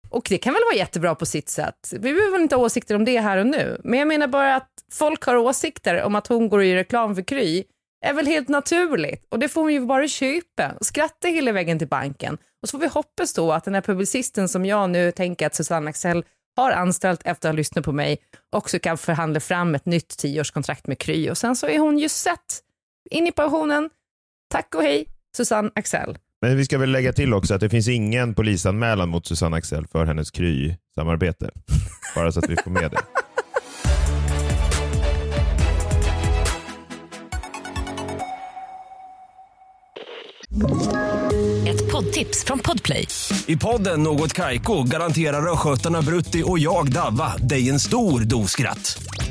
Och 0.10 0.28
det 0.30 0.38
kan 0.38 0.54
väl 0.54 0.64
vara 0.72 0.78
jättebra 0.78 1.16
på 1.16 1.26
sitt 1.26 1.50
sätt. 1.50 1.92
Vi 1.92 2.14
behöver 2.14 2.40
inte 2.40 2.56
ha 2.56 2.64
åsikter 2.64 2.96
om 2.96 3.06
det 3.06 3.20
här 3.20 3.38
och 3.38 3.48
nu. 3.48 3.82
Men 3.84 4.00
jag 4.00 4.08
menar 4.08 4.28
bara 4.28 4.56
att 4.56 4.70
folk 4.92 5.24
har 5.24 5.36
åsikter 5.36 6.04
om 6.04 6.16
att 6.16 6.28
hon 6.28 6.50
går 6.50 6.64
i 6.64 6.76
reklam 6.76 7.16
för 7.16 7.22
Kry 7.22 7.64
är 8.06 8.14
väl 8.14 8.28
helt 8.28 8.50
naturligt. 8.50 9.26
Och 9.30 9.40
det 9.40 9.50
får 9.50 9.62
hon 9.62 9.74
ju 9.74 9.86
bara 9.86 10.08
köpa. 10.08 10.74
Skratta 10.82 11.28
hela 11.28 11.52
vägen 11.52 11.80
till 11.80 11.88
banken. 11.88 12.38
Och 12.62 12.70
så 12.70 12.72
får 12.72 12.80
vi 12.80 12.88
hoppas 12.88 13.34
då 13.34 13.52
att 13.52 13.64
den 13.64 13.74
här 13.74 13.82
publicisten 13.82 14.50
som 14.50 14.66
jag 14.66 14.90
nu 14.90 15.12
tänker 15.12 15.48
att 15.48 15.56
Susanne 15.56 15.90
Axel 15.90 16.26
har 16.56 16.72
anställt 16.72 17.22
efter 17.26 17.50
att 17.50 17.54
ha 17.54 17.58
lyssnat 17.58 17.86
på 17.86 17.92
mig 17.92 18.18
också 18.50 18.80
kan 18.80 18.98
förhandla 18.98 19.40
fram 19.40 19.76
ett 19.76 19.86
nytt 19.86 20.18
tioårskontrakt 20.18 20.88
med 20.88 21.00
Kry. 21.00 21.30
Och 21.30 21.38
sen 21.38 21.56
så 21.56 21.68
är 21.68 21.80
hon 21.80 22.00
ju 22.00 22.10
sett 22.10 22.64
in 23.10 23.28
i 23.28 23.32
pensionen. 23.32 23.90
Tack 24.50 24.76
och 24.76 24.84
hej, 24.84 25.06
Susanne 25.38 25.72
Axel. 25.76 26.18
Men 26.42 26.58
vi 26.58 26.66
ska 26.66 26.78
väl 26.78 26.92
lägga 26.92 27.14
till 27.14 27.34
också 27.34 27.54
att 27.54 27.62
det 27.62 27.70
finns 27.70 27.88
ingen 27.88 28.34
polisanmälan 28.34 29.10
mot 29.10 29.26
Susanne 29.26 29.58
Axel 29.58 29.88
för 29.88 30.06
hennes 30.06 30.32
Kry-samarbete. 30.32 31.50
Bara 32.16 32.32
så 32.32 32.40
att 32.40 32.50
vi 32.50 32.56
får 32.64 32.72
med 32.72 32.92
det. 32.92 33.00
Ett 41.70 41.92
poddtips 41.92 42.44
från 42.46 42.60
Podplay. 42.60 43.08
I 43.46 43.58
podden 43.58 44.04
Något 44.04 44.34
Kaiko 44.34 44.84
garanterar 44.84 45.54
östgötarna 45.54 46.02
Brutti 46.02 46.44
och 46.46 46.60
jag, 46.60 46.92
Davva, 46.92 47.38
dig 47.38 47.70
en 47.70 47.80
stor 47.80 48.22
dos 48.22 48.52
skratt. 48.52 49.04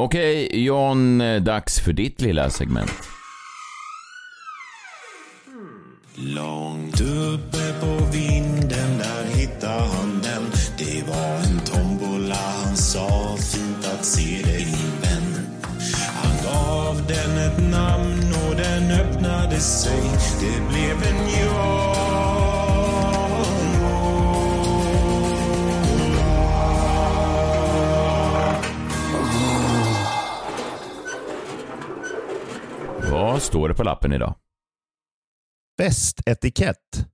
Okej, 0.00 0.64
John, 0.64 1.20
eh, 1.20 1.42
dags 1.42 1.80
för 1.80 1.92
ditt 1.92 2.20
lilla 2.20 2.50
segment. 2.50 3.08
Långt 6.14 7.00
uppe 7.00 7.72
på 7.80 8.04
vinden 8.12 8.98
där 8.98 9.24
hittade 9.24 9.82
han 9.82 10.20
den. 10.22 10.42
Det 10.78 11.08
var 11.08 11.34
en 11.34 11.60
tombola, 11.60 12.34
han 12.34 12.76
sa 12.76 13.36
fint 13.36 13.86
att 13.94 14.04
se 14.04 14.42
dig 14.42 14.64
min 14.64 15.00
vän. 15.02 15.46
Han 16.14 16.36
gav 16.44 17.06
den 17.06 17.38
ett 17.38 17.70
namn 17.70 18.32
och 18.48 18.56
den 18.56 18.90
öppnade 18.90 19.60
sig. 19.60 20.02
Det 20.40 20.68
blev 20.68 21.02
en 21.12 21.28
Vad 33.28 33.42
står 33.42 33.68
det 33.68 33.74
på 33.74 33.82
lappen 33.82 34.12
idag? 34.12 34.34
Festetikett. 35.80 37.06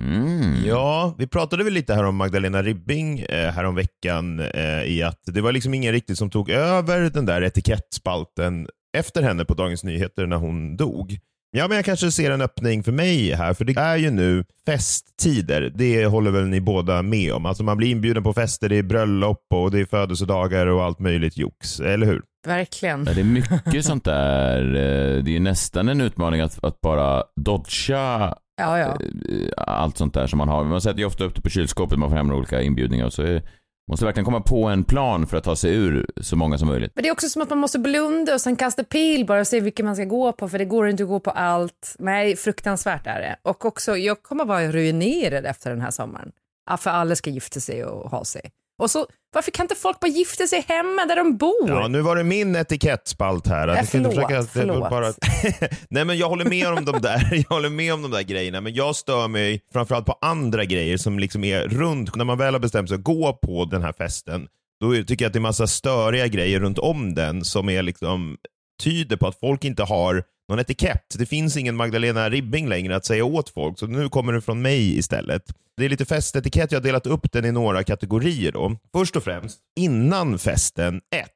Mm. 0.00 0.64
Ja, 0.64 1.14
vi 1.18 1.26
pratade 1.26 1.64
väl 1.64 1.72
lite 1.72 1.94
här 1.94 2.04
om 2.04 2.16
Magdalena 2.16 2.62
Ribbing 2.62 3.20
eh, 3.20 3.52
häromveckan 3.52 4.40
eh, 4.40 4.82
i 4.82 5.02
att 5.02 5.20
det 5.24 5.40
var 5.40 5.52
liksom 5.52 5.74
ingen 5.74 5.92
riktigt 5.92 6.18
som 6.18 6.30
tog 6.30 6.50
över 6.50 7.00
den 7.00 7.26
där 7.26 7.42
etikettspalten 7.42 8.68
efter 8.96 9.22
henne 9.22 9.44
på 9.44 9.54
Dagens 9.54 9.84
Nyheter 9.84 10.26
när 10.26 10.36
hon 10.36 10.76
dog. 10.76 11.18
Ja, 11.50 11.68
men 11.68 11.76
jag 11.76 11.84
kanske 11.84 12.12
ser 12.12 12.30
en 12.30 12.40
öppning 12.40 12.82
för 12.82 12.92
mig 12.92 13.32
här, 13.32 13.54
för 13.54 13.64
det 13.64 13.76
är 13.76 13.96
ju 13.96 14.10
nu 14.10 14.44
festtider. 14.66 15.72
Det 15.74 16.06
håller 16.06 16.30
väl 16.30 16.46
ni 16.48 16.60
båda 16.60 17.02
med 17.02 17.32
om? 17.32 17.46
Alltså 17.46 17.62
man 17.62 17.76
blir 17.76 17.90
inbjuden 17.90 18.22
på 18.22 18.32
fester, 18.32 18.68
det 18.68 18.76
är 18.76 18.82
bröllop 18.82 19.46
och 19.54 19.70
det 19.70 19.80
är 19.80 19.84
födelsedagar 19.84 20.66
och 20.66 20.84
allt 20.84 20.98
möjligt 20.98 21.36
jox, 21.36 21.80
eller 21.80 22.06
hur? 22.06 22.22
Verkligen. 22.46 23.04
Ja, 23.06 23.12
det 23.14 23.20
är 23.20 23.24
mycket 23.24 23.84
sånt 23.84 24.04
där. 24.04 24.62
Eh, 24.74 25.24
Det 25.24 25.36
är 25.36 25.40
nästan 25.40 25.88
en 25.88 26.00
utmaning 26.00 26.40
att, 26.40 26.64
att 26.64 26.80
bara 26.80 27.24
dodga 27.36 28.34
Ja, 28.56 28.78
ja. 28.78 28.98
eh, 29.28 29.48
allt 29.56 29.96
sånt 29.98 30.14
där 30.14 30.26
som 30.26 30.38
man 30.38 30.48
har. 30.48 30.64
Man 30.64 30.80
sätter 30.80 30.98
ju 30.98 31.04
ofta 31.04 31.24
upp 31.24 31.34
det 31.34 31.40
på 31.42 31.50
kylskåpet, 31.50 31.98
man 31.98 32.10
får 32.10 32.16
hem 32.16 32.30
olika 32.32 32.62
inbjudningar 32.62 33.06
och 33.06 33.12
så 33.12 33.22
är, 33.22 33.42
måste 33.90 34.04
verkligen 34.04 34.24
komma 34.24 34.40
på 34.40 34.64
en 34.68 34.84
plan 34.84 35.26
för 35.26 35.36
att 35.36 35.44
ta 35.44 35.56
sig 35.56 35.74
ur 35.74 36.06
så 36.20 36.36
många 36.36 36.58
som 36.58 36.68
möjligt. 36.68 36.92
Men 36.94 37.02
det 37.02 37.08
är 37.08 37.12
också 37.12 37.28
som 37.28 37.42
att 37.42 37.48
man 37.50 37.58
måste 37.58 37.78
blunda 37.78 38.34
och 38.34 38.40
sen 38.40 38.56
kasta 38.56 38.84
pil 38.84 39.26
bara 39.26 39.40
och 39.40 39.46
se 39.46 39.60
vilken 39.60 39.86
man 39.86 39.96
ska 39.96 40.04
gå 40.04 40.32
på 40.32 40.48
för 40.48 40.58
det 40.58 40.64
går 40.64 40.88
inte 40.88 41.02
att 41.02 41.08
gå 41.08 41.20
på 41.20 41.30
allt. 41.30 41.96
Nej, 41.98 42.36
fruktansvärt 42.36 43.06
är 43.06 43.20
det. 43.20 43.36
Och 43.42 43.64
också, 43.64 43.96
jag 43.96 44.22
kommer 44.22 44.44
vara 44.44 44.72
ruinerad 44.72 45.46
efter 45.46 45.70
den 45.70 45.80
här 45.80 45.90
sommaren. 45.90 46.32
För 46.78 46.90
alla 46.90 47.16
ska 47.16 47.30
gifta 47.30 47.60
sig 47.60 47.84
och 47.84 48.10
ha 48.10 48.24
sig. 48.24 48.50
Och 48.78 48.90
så, 48.90 49.06
varför 49.34 49.50
kan 49.50 49.64
inte 49.64 49.74
folk 49.74 50.00
bara 50.00 50.06
gifta 50.10 50.46
sig 50.46 50.64
hemma 50.68 51.04
där 51.08 51.16
de 51.16 51.36
bor? 51.36 51.68
Ja, 51.68 51.88
nu 51.88 52.00
var 52.00 52.16
det 52.16 52.24
min 52.24 52.56
etikettspalt 52.56 53.46
här. 53.46 53.68
Äh, 53.68 53.74
kan 53.74 53.82
inte 53.82 53.90
förlåt, 53.92 54.14
försöka- 54.14 54.42
förlåt. 54.42 54.90
Bara... 54.90 55.12
Nej, 55.90 56.04
men 56.04 56.18
jag 56.18 56.28
håller 56.28 56.44
med 56.44 56.66
om 56.68 56.84
de 56.84 57.00
där. 57.00 57.28
Jag 57.48 57.54
håller 57.56 57.68
med 57.70 57.94
om 57.94 58.02
de 58.02 58.10
där 58.10 58.22
grejerna, 58.22 58.60
men 58.60 58.74
jag 58.74 58.96
stör 58.96 59.28
mig 59.28 59.60
framförallt 59.72 60.06
på 60.06 60.18
andra 60.20 60.64
grejer 60.64 60.96
som 60.96 61.18
liksom 61.18 61.44
är 61.44 61.68
runt. 61.68 62.16
När 62.16 62.24
man 62.24 62.38
väl 62.38 62.54
har 62.54 62.60
bestämt 62.60 62.88
sig 62.88 62.94
att 62.98 63.04
gå 63.04 63.32
på 63.42 63.64
den 63.64 63.82
här 63.82 63.92
festen, 63.92 64.46
då 64.80 64.92
tycker 64.94 65.24
jag 65.24 65.26
att 65.28 65.32
det 65.32 65.38
är 65.38 65.40
massa 65.40 65.66
störiga 65.66 66.26
grejer 66.26 66.60
runt 66.60 66.78
om 66.78 67.14
den 67.14 67.44
som 67.44 67.68
är 67.68 67.82
liksom 67.82 68.36
tyder 68.82 69.16
på 69.16 69.26
att 69.26 69.40
folk 69.40 69.64
inte 69.64 69.82
har 69.82 70.24
någon 70.48 70.58
etikett. 70.58 71.14
Det 71.18 71.26
finns 71.26 71.56
ingen 71.56 71.76
Magdalena 71.76 72.30
Ribbing 72.30 72.68
längre 72.68 72.96
att 72.96 73.04
säga 73.04 73.24
åt 73.24 73.48
folk, 73.48 73.78
så 73.78 73.86
nu 73.86 74.08
kommer 74.08 74.32
det 74.32 74.40
från 74.40 74.62
mig 74.62 74.98
istället. 74.98 75.42
Det 75.76 75.84
är 75.84 75.88
lite 75.88 76.04
festetikett, 76.04 76.72
jag 76.72 76.80
har 76.80 76.84
delat 76.84 77.06
upp 77.06 77.32
den 77.32 77.44
i 77.44 77.52
några 77.52 77.84
kategorier 77.84 78.52
då. 78.52 78.76
Först 78.92 79.16
och 79.16 79.24
främst, 79.24 79.58
innan 79.76 80.38
festen 80.38 80.96
1. 80.96 81.28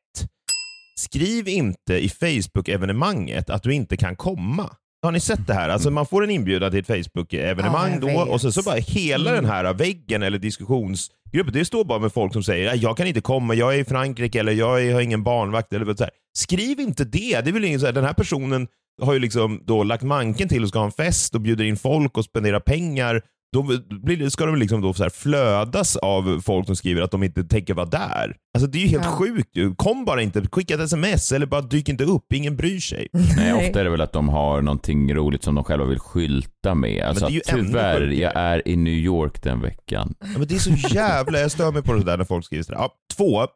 Skriv 0.98 1.48
inte 1.48 1.94
i 1.94 2.08
Facebook-evenemanget 2.08 3.50
att 3.50 3.62
du 3.62 3.74
inte 3.74 3.96
kan 3.96 4.16
komma. 4.16 4.70
Har 5.02 5.12
ni 5.12 5.20
sett 5.20 5.46
det 5.46 5.54
här? 5.54 5.68
Alltså 5.68 5.90
man 5.90 6.06
får 6.06 6.24
en 6.24 6.30
inbjudan 6.30 6.70
till 6.70 6.80
ett 6.80 6.86
Facebook-evenemang 6.86 7.92
Ja, 8.02 8.24
då 8.24 8.32
och 8.32 8.40
sen 8.40 8.52
så 8.52 8.62
bara 8.62 8.74
hela 8.76 9.32
den 9.32 9.44
här 9.44 9.74
väggen 9.74 10.22
eller 10.22 10.38
diskussionsgruppen, 10.38 11.52
det 11.52 11.64
står 11.64 11.84
bara 11.84 11.98
med 11.98 12.12
folk 12.12 12.32
som 12.32 12.42
säger 12.42 12.66
"Nej, 12.70 12.78
jag 12.82 12.96
kan 12.96 13.06
inte 13.06 13.20
komma, 13.20 13.54
jag 13.54 13.74
är 13.74 13.78
i 13.78 13.84
Frankrike 13.84 14.40
eller 14.40 14.52
jag 14.52 14.92
har 14.92 15.00
ingen 15.00 15.22
barnvakt. 15.22 15.72
Eller 15.72 15.94
så 15.94 16.04
här. 16.04 16.10
Skriv 16.36 16.80
inte 16.80 17.04
det. 17.04 17.40
Det 17.44 17.50
är 17.50 17.52
väl 17.52 17.64
ingen 17.64 17.80
så 17.80 17.86
här, 17.86 17.92
den 17.92 18.04
här 18.04 18.12
personen 18.12 18.68
har 19.02 19.12
ju 19.12 19.18
liksom 19.18 19.62
då 19.64 19.82
lagt 19.82 20.02
manken 20.02 20.48
till 20.48 20.62
och 20.62 20.68
ska 20.68 20.78
ha 20.78 20.86
en 20.86 20.92
fest 20.92 21.34
och 21.34 21.40
bjuder 21.40 21.64
in 21.64 21.76
folk 21.76 22.18
och 22.18 22.24
spenderar 22.24 22.60
pengar. 22.60 23.22
Då 23.52 23.62
blir 24.02 24.16
det, 24.16 24.30
ska 24.30 24.46
de 24.46 24.56
liksom 24.56 24.80
då 24.80 24.94
så 24.94 25.02
här 25.02 25.10
flödas 25.10 25.96
av 25.96 26.40
folk 26.44 26.66
som 26.66 26.76
skriver 26.76 27.02
att 27.02 27.10
de 27.10 27.22
inte 27.22 27.44
tänker 27.44 27.74
vara 27.74 27.86
där. 27.86 28.36
Alltså 28.58 28.70
det 28.70 28.78
är 28.78 28.82
ju 28.82 28.88
helt 28.88 29.04
Ja. 29.04 29.10
sjukt. 29.10 29.56
ju. 29.56 29.74
Kom 29.74 30.04
bara 30.04 30.22
inte, 30.22 30.42
skicka 30.52 30.74
ett 30.74 30.80
sms 30.80 31.32
eller 31.32 31.46
bara 31.46 31.60
dyk 31.60 31.88
inte 31.88 32.04
upp. 32.04 32.32
Ingen 32.32 32.56
bryr 32.56 32.80
sig. 32.80 33.08
Nej, 33.36 33.52
ofta 33.52 33.80
är 33.80 33.84
det 33.84 33.90
väl 33.90 34.00
att 34.00 34.12
de 34.12 34.28
har 34.28 34.62
någonting 34.62 35.14
roligt 35.14 35.42
som 35.44 35.54
de 35.54 35.64
själva 35.64 35.84
vill 35.86 35.98
skylta 35.98 36.74
med. 36.74 37.04
Alltså 37.04 37.26
det 37.26 37.32
är 37.32 37.34
ju 37.34 37.40
att 37.40 37.52
ännu 37.52 37.64
tyvärr, 37.66 38.00
jag 38.08 38.32
är 38.36 38.68
i 38.68 38.76
New 38.76 38.94
York 38.94 39.42
den 39.42 39.60
veckan. 39.60 40.14
Ja, 40.20 40.26
men 40.38 40.48
det 40.48 40.54
är 40.54 40.58
så 40.58 40.70
jävla, 40.94 41.38
jag 41.40 41.50
stör 41.50 41.72
mig 41.72 41.82
på 41.82 41.92
det 41.92 42.04
där 42.04 42.16
när 42.16 42.24
folk 42.24 42.44
skriver 42.44 42.64
sådär. 42.64 42.78
Ja, 42.78 42.90
två, 43.16 43.46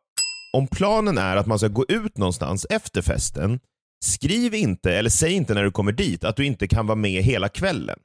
om 0.57 0.67
planen 0.67 1.19
är 1.19 1.37
att 1.37 1.47
man 1.47 1.59
ska 1.59 1.69
gå 1.69 1.85
ut 1.89 2.19
någonstans 2.19 2.67
efter 2.71 3.03
festen, 3.03 3.61
skriv 4.05 4.55
inte, 4.55 4.93
eller 4.95 5.11
säg 5.11 5.33
inte 5.33 5.55
när 5.55 5.65
du 5.65 5.71
kommer 5.71 5.93
dit, 5.93 6.25
att 6.25 6.37
du 6.37 6.47
inte 6.47 6.69
kan 6.69 6.87
vara 6.87 6.97
med 6.97 7.23
hela 7.23 7.49
kvällen. 7.49 7.99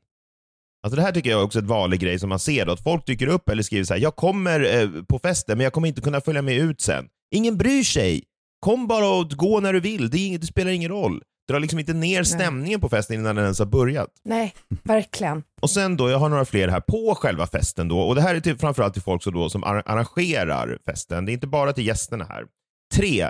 Alltså 0.86 0.96
det 0.96 1.02
här 1.02 1.12
tycker 1.12 1.30
jag 1.30 1.40
är 1.40 1.44
också 1.44 1.60
ett 1.60 1.66
vanlig 1.66 2.00
grej 2.00 2.20
som 2.20 2.30
man 2.30 2.40
ser 2.40 2.66
då, 2.66 2.72
att 2.72 2.84
folk 2.84 3.06
dyker 3.06 3.28
upp 3.28 3.50
eller 3.50 3.64
skriver 3.64 3.86
så 3.86 3.94
här: 3.94 4.02
jag 4.02 4.16
kommer 4.16 4.82
eh, 4.82 5.04
på 5.04 5.20
festen 5.20 5.58
men 5.58 5.64
jag 5.64 5.74
kommer 5.74 5.88
inte 5.88 6.02
kunna 6.02 6.22
följa 6.22 6.42
med 6.42 6.56
ut 6.56 6.82
sen. 6.82 7.06
Ingen 7.36 7.58
bryr 7.58 7.84
sig. 7.84 8.24
Kom 8.60 8.88
bara 8.88 9.08
och 9.08 9.30
gå 9.30 9.60
när 9.60 9.74
du 9.74 9.80
vill, 9.80 10.10
det, 10.10 10.18
är 10.18 10.28
inget, 10.28 10.42
det 10.42 10.48
spelar 10.48 10.72
ingen 10.72 10.92
roll. 10.92 11.22
Dra 11.50 11.60
liksom 11.60 11.80
inte 11.80 11.94
ner 11.94 12.24
stämningen 12.24 12.80
på 12.80 12.90
festen 12.90 13.16
innan 13.20 13.36
den 13.36 13.44
ens 13.44 13.60
har 13.60 13.66
börjat. 13.66 14.10
Nej, 14.26 14.54
verkligen. 14.84 15.44
Och 15.62 15.70
sen 15.70 15.98
då, 15.98 16.10
jag 16.10 16.18
har 16.20 16.30
några 16.30 16.46
fler 16.46 16.68
här 16.68 16.80
på 16.80 17.16
själva 17.16 17.48
festen 17.48 17.88
då. 17.88 18.00
Och 18.00 18.16
det 18.16 18.22
här 18.22 18.36
är 18.36 18.40
till, 18.40 18.58
framförallt 18.58 18.94
till 18.94 19.02
folk 19.04 19.24
som, 19.24 19.34
då, 19.34 19.50
som 19.50 19.64
ar- 19.64 19.84
arrangerar 19.86 20.78
festen. 20.86 21.26
Det 21.26 21.32
är 21.32 21.34
inte 21.34 21.48
bara 21.48 21.74
till 21.74 21.88
gästerna 21.88 22.26
här. 22.26 22.44
Tre, 22.96 23.30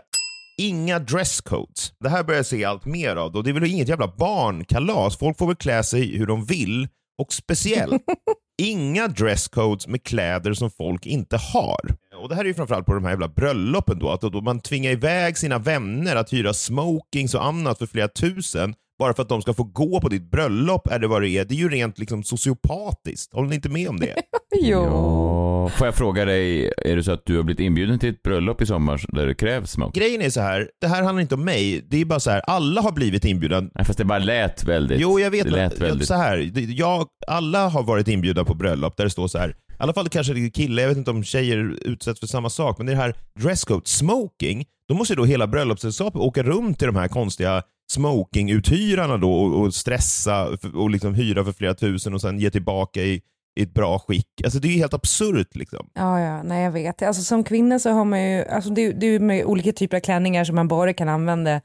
inga 0.61 0.99
dresscodes. 0.99 1.93
Det 1.99 2.09
här 2.09 2.23
börjar 2.23 2.39
jag 2.39 2.45
se 2.45 2.65
allt 2.65 2.85
mer 2.85 3.15
av. 3.15 3.31
Då. 3.31 3.41
Det 3.41 3.49
är 3.49 3.53
väl 3.53 3.63
inget 3.71 3.87
jävla 3.87 4.13
barnkalas. 4.17 5.17
Folk 5.17 5.37
får 5.37 5.47
väl 5.47 5.55
klä 5.55 5.83
sig 5.83 6.17
hur 6.17 6.27
de 6.27 6.45
vill. 6.45 6.87
Och 7.17 7.33
speciellt, 7.33 8.03
inga 8.61 9.07
dresscodes 9.07 9.87
med 9.87 10.03
kläder 10.03 10.53
som 10.53 10.71
folk 10.71 11.05
inte 11.05 11.37
har. 11.37 11.79
Och 12.21 12.29
Det 12.29 12.35
här 12.35 12.43
är 12.43 12.47
ju 12.47 12.53
framförallt 12.53 12.85
på 12.85 12.93
de 12.93 13.03
här 13.03 13.11
jävla 13.11 13.27
bröllopen 13.27 13.99
då, 13.99 14.09
att 14.09 14.21
då 14.21 14.41
man 14.41 14.59
tvingar 14.59 14.91
iväg 14.91 15.37
sina 15.37 15.57
vänner 15.57 16.15
att 16.15 16.33
hyra 16.33 16.53
smokings 16.53 17.33
och 17.35 17.45
annat 17.45 17.77
för 17.77 17.85
flera 17.85 18.07
tusen 18.07 18.75
bara 18.99 19.13
för 19.13 19.21
att 19.23 19.29
de 19.29 19.41
ska 19.41 19.53
få 19.53 19.63
gå 19.63 20.01
på 20.01 20.09
ditt 20.09 20.31
bröllop 20.31 20.87
är 20.87 20.99
det 20.99 21.07
vad 21.07 21.21
det 21.21 21.29
är. 21.29 21.45
Det 21.45 21.53
är 21.53 21.57
ju 21.57 21.69
rent 21.69 21.99
liksom 21.99 22.23
sociopatiskt. 22.23 23.33
Håller 23.33 23.49
ni 23.49 23.55
inte 23.55 23.69
med 23.69 23.89
om 23.89 23.99
det? 23.99 24.15
Jo. 24.61 24.83
Ja, 24.83 25.54
får 25.71 25.87
jag 25.87 25.95
fråga 25.95 26.25
dig, 26.25 26.71
är 26.77 26.95
det 26.95 27.03
så 27.03 27.11
att 27.11 27.25
du 27.25 27.35
har 27.35 27.43
blivit 27.43 27.59
inbjuden 27.59 27.99
till 27.99 28.09
ett 28.09 28.23
bröllop 28.23 28.61
i 28.61 28.65
sommar 28.65 29.01
där 29.07 29.25
det 29.27 29.35
krävs 29.35 29.71
smoke? 29.71 29.99
Grejen 29.99 30.21
är 30.21 30.29
så 30.29 30.41
här, 30.41 30.69
det 30.81 30.87
här 30.87 31.03
handlar 31.03 31.21
inte 31.21 31.35
om 31.35 31.45
mig. 31.45 31.85
Det 31.89 32.01
är 32.01 32.05
bara 32.05 32.19
så 32.19 32.31
här, 32.31 32.39
alla 32.47 32.81
har 32.81 32.91
blivit 32.91 33.25
inbjudna. 33.25 33.61
Nej, 33.61 33.85
fast 33.85 33.97
det 33.97 34.05
bara 34.05 34.19
lät 34.19 34.63
väldigt... 34.63 35.01
Jo, 35.01 35.19
jag 35.19 35.31
vet. 35.31 35.43
Det 35.43 35.49
lät 35.49 35.79
väldigt... 35.81 36.07
Så 36.07 36.13
här, 36.13 36.37
det- 36.37 36.61
jag, 36.61 37.07
alla 37.27 37.67
har 37.69 37.83
varit 37.83 38.07
inbjudna 38.07 38.43
på 38.43 38.53
bröllop 38.53 38.97
där 38.97 39.03
det 39.03 39.09
står 39.09 39.27
så 39.27 39.37
här. 39.37 39.49
I 39.49 39.53
alla 39.77 39.93
fall 39.93 40.09
kanske 40.09 40.33
det 40.33 40.45
är 40.45 40.49
killar, 40.49 40.81
jag 40.83 40.89
vet 40.89 40.97
inte 40.97 41.11
om 41.11 41.23
tjejer 41.23 41.75
utsätts 41.81 42.19
för 42.19 42.27
samma 42.27 42.49
sak, 42.49 42.77
men 42.77 42.87
det 42.87 42.95
här 42.95 43.15
dresscode, 43.39 43.81
smoking, 43.85 44.65
då 44.89 44.95
måste 44.95 45.13
ju 45.13 45.17
då 45.17 45.25
hela 45.25 45.47
bröllopssällskapet 45.47 46.21
åka 46.21 46.43
runt 46.43 46.79
till 46.79 46.87
de 46.87 46.95
här 46.95 47.07
konstiga 47.07 47.63
smokinguthyrarna 47.91 49.17
då 49.17 49.33
och, 49.33 49.61
och 49.61 49.73
stressa 49.73 50.47
och 50.73 50.89
liksom 50.89 51.13
hyra 51.13 51.43
för 51.45 51.51
flera 51.51 51.73
tusen 51.73 52.13
och 52.13 52.21
sen 52.21 52.39
ge 52.39 52.49
tillbaka 52.49 53.01
i, 53.01 53.21
i 53.55 53.63
ett 53.63 53.73
bra 53.73 53.99
skick. 53.99 54.27
Alltså 54.43 54.59
det 54.59 54.67
är 54.67 54.69
ju 54.71 54.77
helt 54.77 54.93
absurt 54.93 55.55
liksom. 55.55 55.89
Ja, 55.93 56.19
ja, 56.19 56.43
nej 56.43 56.63
jag 56.63 56.71
vet. 56.71 57.01
Alltså, 57.01 57.23
som 57.23 57.43
kvinna 57.43 57.79
så 57.79 57.89
har 57.89 58.05
man 58.05 58.31
ju, 58.31 58.45
alltså, 58.45 58.69
det, 58.69 58.91
det 58.91 59.05
är 59.07 59.11
ju 59.11 59.19
med 59.19 59.45
olika 59.45 59.71
typer 59.71 59.97
av 59.97 60.01
klänningar 60.01 60.43
som 60.43 60.55
man 60.55 60.67
bara 60.67 60.93
kan 60.93 61.09
använda 61.09 61.61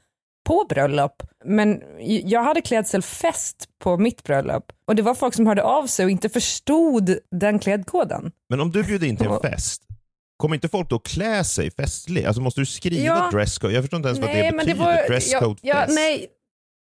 på 0.47 0.65
bröllop. 0.69 1.23
Men 1.45 1.81
jag 2.23 2.43
hade 2.43 2.61
klädselfest 2.61 3.65
på 3.83 3.97
mitt 3.97 4.23
bröllop 4.23 4.71
och 4.87 4.95
det 4.95 5.01
var 5.01 5.15
folk 5.15 5.33
som 5.33 5.47
hörde 5.47 5.63
av 5.63 5.87
sig 5.87 6.05
och 6.05 6.11
inte 6.11 6.29
förstod 6.29 7.17
den 7.31 7.59
klädkoden. 7.59 8.31
Men 8.49 8.59
om 8.61 8.71
du 8.71 8.83
bjuder 8.83 9.07
in 9.07 9.17
till 9.17 9.27
en 9.27 9.39
fest, 9.39 9.81
kommer 10.37 10.55
inte 10.55 10.69
folk 10.69 10.89
då 10.89 10.99
klä 10.99 11.43
sig 11.43 11.71
festligt? 11.71 12.27
Alltså 12.27 12.41
måste 12.41 12.61
du 12.61 12.65
skriva 12.65 13.05
Ja. 13.05 13.29
dresscode? 13.31 13.73
Jag 13.73 13.83
förstår 13.83 13.97
inte 13.97 14.09
ens 14.09 14.19
vad 14.19 14.29
det 14.29 14.51
betyder. 14.57 15.07
dresscode 15.07 15.59
ja, 15.61 15.85
ja, 15.87 15.93
nej, 15.93 16.27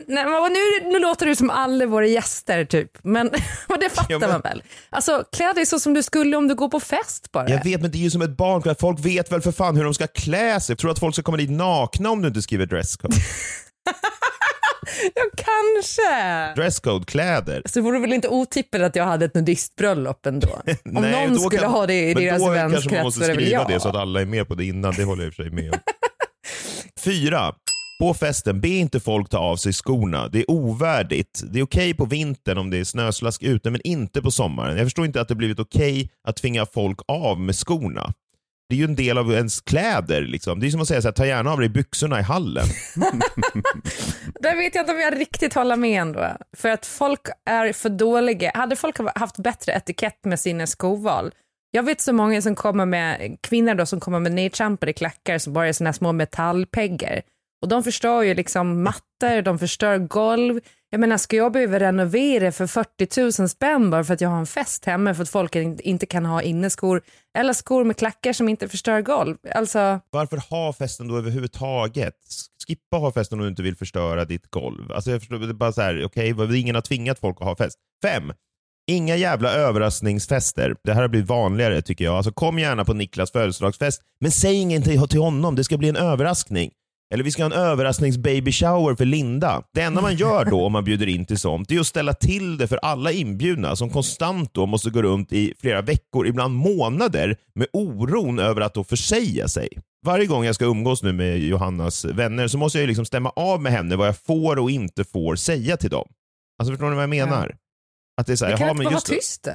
nej 0.07 0.25
nu, 0.49 0.89
nu 0.91 0.99
låter 0.99 1.25
du 1.25 1.35
som 1.35 1.49
alla 1.49 1.85
våra 1.85 2.05
gäster 2.07 2.65
typ, 2.65 2.91
men 3.03 3.29
det 3.79 3.89
fattar 3.89 4.05
Ja, 4.13 4.19
men- 4.19 4.29
man 4.29 4.41
väl. 4.41 4.63
Alltså 4.89 5.23
klä 5.35 5.53
dig 5.53 5.65
så 5.65 5.79
som 5.79 5.93
du 5.93 6.03
skulle 6.03 6.37
om 6.37 6.47
du 6.47 6.55
går 6.55 6.69
på 6.69 6.79
fest 6.79 7.31
bara. 7.31 7.49
Jag 7.49 7.63
vet, 7.63 7.81
men 7.81 7.91
det 7.91 7.97
är 7.97 7.99
ju 7.99 8.11
som 8.11 8.21
ett 8.21 8.37
barn. 8.37 8.75
Folk 8.79 8.99
vet 9.05 9.31
väl 9.31 9.41
för 9.41 9.51
fan 9.51 9.77
hur 9.77 9.83
de 9.83 9.93
ska 9.93 10.07
klä 10.07 10.59
sig. 10.59 10.75
Tror 10.75 10.87
du 10.87 10.91
att 10.91 10.99
folk 10.99 11.15
ska 11.15 11.23
komma 11.23 11.37
dit 11.37 11.49
nakna 11.51 12.09
om 12.09 12.21
du 12.21 12.27
inte 12.27 12.41
skriver 12.41 12.65
dresscode? 12.65 13.15
Ja, 15.15 15.21
kanske. 15.35 16.53
Dresscode-kläder. 16.61 17.61
Så 17.65 17.81
vore 17.81 17.95
det 17.97 18.01
väl 18.01 18.13
inte 18.13 18.27
otippat 18.27 18.81
att 18.81 18.95
jag 18.95 19.05
hade 19.05 19.25
ett 19.25 19.35
nudistbröllop 19.35 20.25
ändå? 20.25 20.47
Om 20.65 20.81
Nej, 20.83 21.11
någon 21.11 21.33
då 21.33 21.39
skulle 21.39 21.61
kan- 21.61 21.71
ha 21.71 21.85
det 21.87 21.93
i 22.09 22.13
men 22.15 22.23
deras 22.23 22.39
då 22.39 22.45
kanske 22.45 22.61
man 22.63 22.71
vänskrets 22.71 23.03
måste 23.03 23.19
så 23.19 23.23
är 23.23 23.27
det 23.27 23.33
väl 23.35 23.43
skriva 23.45 23.61
jag. 23.61 23.71
det 23.71 23.79
så 23.79 23.89
att 23.89 23.95
alla 23.95 24.21
är 24.21 24.25
med 24.25 24.47
på 24.47 24.55
det 24.55 24.65
innan. 24.65 24.93
Det 24.97 25.03
håller 25.03 25.23
jag 25.23 25.27
i 25.27 25.31
och 25.31 25.35
för 25.35 25.43
sig 25.43 25.51
med 25.51 25.73
om. 25.73 25.79
Fyra. 26.99 27.53
På 27.99 28.13
festen, 28.13 28.61
be 28.61 28.67
inte 28.67 28.99
folk 28.99 29.29
ta 29.29 29.37
av 29.37 29.55
sig 29.55 29.73
skorna. 29.73 30.27
Det 30.27 30.39
är 30.39 30.51
ovärdigt. 30.51 31.43
Det 31.51 31.59
är 31.59 31.63
okej 31.63 31.93
på 31.93 32.05
vintern 32.05 32.57
om 32.57 32.69
det 32.69 32.77
är 32.77 32.83
snöslask 32.83 33.43
ute, 33.43 33.71
men 33.71 33.81
inte 33.83 34.21
på 34.21 34.31
sommaren. 34.31 34.77
Jag 34.77 34.85
förstår 34.85 35.05
inte 35.05 35.21
att 35.21 35.27
det 35.27 35.35
blivit 35.35 35.59
okej 35.59 36.09
att 36.27 36.35
tvinga 36.35 36.65
folk 36.65 36.99
av 37.07 37.39
med 37.39 37.55
skorna. 37.55 38.13
Det 38.69 38.75
är 38.75 38.77
ju 38.77 38.83
en 38.83 38.95
del 38.95 39.17
av 39.17 39.33
ens 39.33 39.61
kläder. 39.61 40.21
Liksom. 40.21 40.59
Det 40.59 40.67
är 40.67 40.71
som 40.71 40.81
att 40.81 40.87
säga 40.87 41.01
så 41.01 41.07
här, 41.07 41.13
ta 41.13 41.25
gärna 41.25 41.51
av 41.51 41.59
dig 41.59 41.69
byxorna 41.69 42.19
i 42.19 42.23
hallen. 42.23 42.65
Där 44.41 44.55
vet 44.55 44.75
jag 44.75 44.83
inte 44.83 44.93
om 44.93 44.99
jag 44.99 45.19
riktigt 45.19 45.53
håller 45.53 45.75
med 45.75 46.01
ändå. 46.01 46.27
För 46.57 46.69
att 46.69 46.85
folk 46.85 47.21
är 47.45 47.73
för 47.73 47.89
dåliga. 47.89 48.51
Hade 48.53 48.75
folk 48.75 48.95
haft 49.15 49.37
bättre 49.37 49.73
etikett 49.73 50.25
med 50.25 50.39
sina 50.39 50.67
skoval. 50.67 51.31
Jag 51.71 51.83
vet 51.83 52.01
så 52.01 52.13
många 52.13 52.41
som 52.41 52.55
kommer 52.55 52.85
med, 52.85 53.37
kvinnor 53.41 53.73
då 53.73 53.85
som 53.85 53.99
kommer 53.99 54.19
med 54.19 54.31
nedtrampade 54.31 54.93
klackar 54.93 55.37
som 55.37 55.53
bara 55.53 55.67
är 55.67 55.73
såna 55.73 55.87
här 55.87 55.93
små 55.93 56.11
metallpeggar. 56.11 57.21
Och 57.61 57.67
de 57.67 57.83
förstör 57.83 58.21
ju 58.21 58.33
liksom 58.33 58.83
mattor, 58.83 59.41
de 59.41 59.59
förstör 59.59 59.97
golv. 59.97 60.59
Jag 60.89 60.99
menar, 60.99 61.17
ska 61.17 61.35
jag 61.35 61.51
behöva 61.51 61.79
renovera 61.79 62.51
för 62.51 62.67
40 62.67 63.41
000 63.41 63.49
spänn 63.49 63.89
bara 63.89 64.03
för 64.03 64.13
att 64.13 64.21
jag 64.21 64.29
har 64.29 64.39
en 64.39 64.45
fest 64.45 64.85
hemma 64.85 65.13
för 65.13 65.23
att 65.23 65.29
folk 65.29 65.55
inte 65.55 66.05
kan 66.05 66.25
ha 66.25 66.41
inneskor 66.41 67.01
eller 67.37 67.53
skor 67.53 67.83
med 67.83 67.97
klackar 67.97 68.33
som 68.33 68.49
inte 68.49 68.67
förstör 68.67 69.01
golv? 69.01 69.37
Alltså, 69.55 69.99
Varför 70.09 70.37
ha 70.49 70.73
festen 70.73 71.07
då 71.07 71.17
överhuvudtaget? 71.17 72.15
Skippa 72.67 72.97
ha 72.97 73.11
festen 73.11 73.39
om 73.39 73.43
du 73.43 73.49
inte 73.49 73.63
vill 73.63 73.75
förstöra 73.75 74.25
ditt 74.25 74.51
golv. 74.51 74.91
Alltså 74.91 75.11
jag 75.11 75.19
förstår, 75.19 75.39
det 75.39 75.49
är 75.49 75.53
bara 75.53 75.71
så 75.71 75.81
här, 75.81 76.05
okej, 76.05 76.33
okay, 76.33 76.57
ingen 76.57 76.75
har 76.75 76.81
tvingat 76.81 77.19
folk 77.19 77.37
att 77.39 77.47
ha 77.47 77.55
fest. 77.55 77.77
Fem. 78.03 78.33
Inga 78.87 79.15
jävla 79.15 79.51
överraskningsfester. 79.51 80.75
Det 80.83 80.93
här 80.93 81.01
har 81.01 81.07
blivit 81.07 81.29
vanligare 81.29 81.81
tycker 81.81 82.05
jag. 82.05 82.15
Alltså 82.15 82.31
kom 82.31 82.59
gärna 82.59 82.85
på 82.85 82.93
Niklas 82.93 83.31
födelsedagsfest, 83.31 84.01
men 84.19 84.31
säg 84.31 84.55
ingenting 84.55 85.07
till 85.07 85.19
honom. 85.19 85.55
Det 85.55 85.63
ska 85.63 85.77
bli 85.77 85.89
en 85.89 85.95
överraskning. 85.95 86.71
Eller 87.13 87.23
vi 87.23 87.31
ska 87.31 87.43
ha 87.43 87.51
en 87.51 87.57
överrasknings-baby 87.57 88.51
shower 88.51 88.95
för 88.95 89.05
Linda. 89.05 89.63
Det 89.73 89.81
enda 89.81 90.01
man 90.01 90.15
gör 90.15 90.45
då 90.45 90.65
om 90.65 90.71
man 90.71 90.83
bjuder 90.83 91.07
in 91.07 91.25
till 91.25 91.37
sånt, 91.37 91.69
det 91.69 91.75
är 91.75 91.79
att 91.79 91.87
ställa 91.87 92.13
till 92.13 92.57
det 92.57 92.67
för 92.67 92.77
alla 92.77 93.11
inbjudna 93.11 93.75
som 93.75 93.89
konstant 93.89 94.53
då 94.53 94.65
måste 94.65 94.89
gå 94.89 95.01
runt 95.01 95.33
i 95.33 95.53
flera 95.59 95.81
veckor, 95.81 96.27
ibland 96.27 96.53
månader, 96.55 97.37
med 97.55 97.67
oron 97.73 98.39
över 98.39 98.61
att 98.61 98.73
då 98.73 98.83
försäga 98.83 99.47
sig. 99.47 99.69
Varje 100.05 100.25
gång 100.25 100.45
jag 100.45 100.55
ska 100.55 100.65
umgås 100.65 101.03
nu 101.03 101.13
med 101.13 101.39
Johannas 101.39 102.05
vänner 102.05 102.47
så 102.47 102.57
måste 102.57 102.77
jag 102.77 102.81
ju 102.83 102.87
liksom 102.87 103.05
stämma 103.05 103.29
av 103.29 103.61
med 103.61 103.71
henne 103.71 103.95
vad 103.95 104.07
jag 104.07 104.17
får 104.17 104.59
och 104.59 104.71
inte 104.71 105.03
får 105.03 105.35
säga 105.35 105.77
till 105.77 105.89
dem. 105.89 106.07
Alltså 106.59 106.73
förstår 106.73 106.89
ni 106.89 106.95
vad 106.95 107.03
jag 107.03 107.09
menar? 107.09 107.55
Att 108.17 108.27
det 108.27 108.33
är 108.33 108.37
så 108.37 108.45
här, 108.45 108.51
det 108.51 108.57
kan 108.57 108.67
jaha, 108.67 108.71
inte 108.71 108.83
bara 108.83 108.91
vara 108.91 109.01
tyst. 109.01 109.47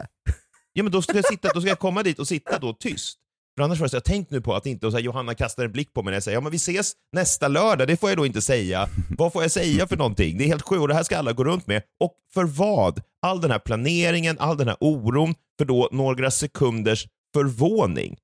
Ja 0.72 0.82
men 0.82 0.92
då 0.92 1.02
ska 1.02 1.14
jag, 1.16 1.24
sitta, 1.24 1.48
då 1.54 1.60
ska 1.60 1.68
jag 1.68 1.78
komma 1.78 2.02
dit 2.02 2.18
och 2.18 2.28
sitta 2.28 2.58
då 2.58 2.72
tyst. 2.72 3.18
För 3.56 3.64
annars 3.64 3.80
var 3.80 3.84
det 3.86 3.90
så, 3.90 3.96
jag 3.96 4.04
tänkt 4.04 4.30
nu 4.30 4.40
på 4.40 4.54
att 4.54 4.66
inte, 4.66 4.86
och 4.86 4.92
så 4.92 4.98
här, 4.98 5.04
Johanna 5.04 5.34
kastar 5.34 5.64
en 5.64 5.72
blick 5.72 5.92
på 5.92 6.02
mig 6.02 6.10
när 6.10 6.16
jag 6.16 6.22
säger 6.22 6.36
ja 6.36 6.40
men 6.40 6.50
vi 6.50 6.56
ses 6.56 6.92
nästa 7.12 7.48
lördag, 7.48 7.88
det 7.88 7.96
får 7.96 8.10
jag 8.10 8.18
då 8.18 8.26
inte 8.26 8.42
säga. 8.42 8.88
Vad 9.18 9.32
får 9.32 9.42
jag 9.42 9.50
säga 9.50 9.86
för 9.86 9.96
någonting? 9.96 10.38
Det 10.38 10.44
är 10.44 10.48
helt 10.48 10.68
sjukt 10.68 10.80
och 10.80 10.88
det 10.88 10.94
här 10.94 11.02
ska 11.02 11.18
alla 11.18 11.32
gå 11.32 11.44
runt 11.44 11.66
med. 11.66 11.82
Och 12.00 12.12
för 12.34 12.44
vad? 12.44 13.02
All 13.22 13.40
den 13.40 13.50
här 13.50 13.58
planeringen, 13.58 14.36
all 14.38 14.56
den 14.56 14.68
här 14.68 14.76
oron 14.80 15.34
för 15.58 15.64
då 15.64 15.88
några 15.92 16.30
sekunders 16.30 17.06
förvåning. 17.34 18.16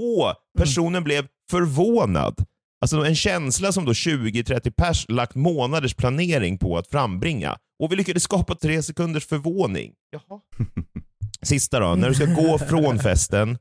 Åh, 0.00 0.32
personen 0.58 1.04
blev 1.04 1.26
förvånad. 1.50 2.44
Alltså 2.80 3.04
en 3.04 3.14
känsla 3.14 3.72
som 3.72 3.84
då 3.84 3.92
20-30 3.92 4.70
pers 4.70 5.06
lagt 5.08 5.34
månaders 5.34 5.94
planering 5.94 6.58
på 6.58 6.78
att 6.78 6.86
frambringa. 6.86 7.56
Och 7.82 7.92
vi 7.92 7.96
lyckades 7.96 8.22
skapa 8.22 8.54
tre 8.54 8.82
sekunders 8.82 9.26
förvåning. 9.26 9.92
Jaha. 10.10 10.40
Sista 11.42 11.80
då, 11.80 11.94
när 11.94 12.08
du 12.08 12.14
ska 12.14 12.24
gå 12.24 12.58
från 12.58 12.98
festen. 12.98 13.58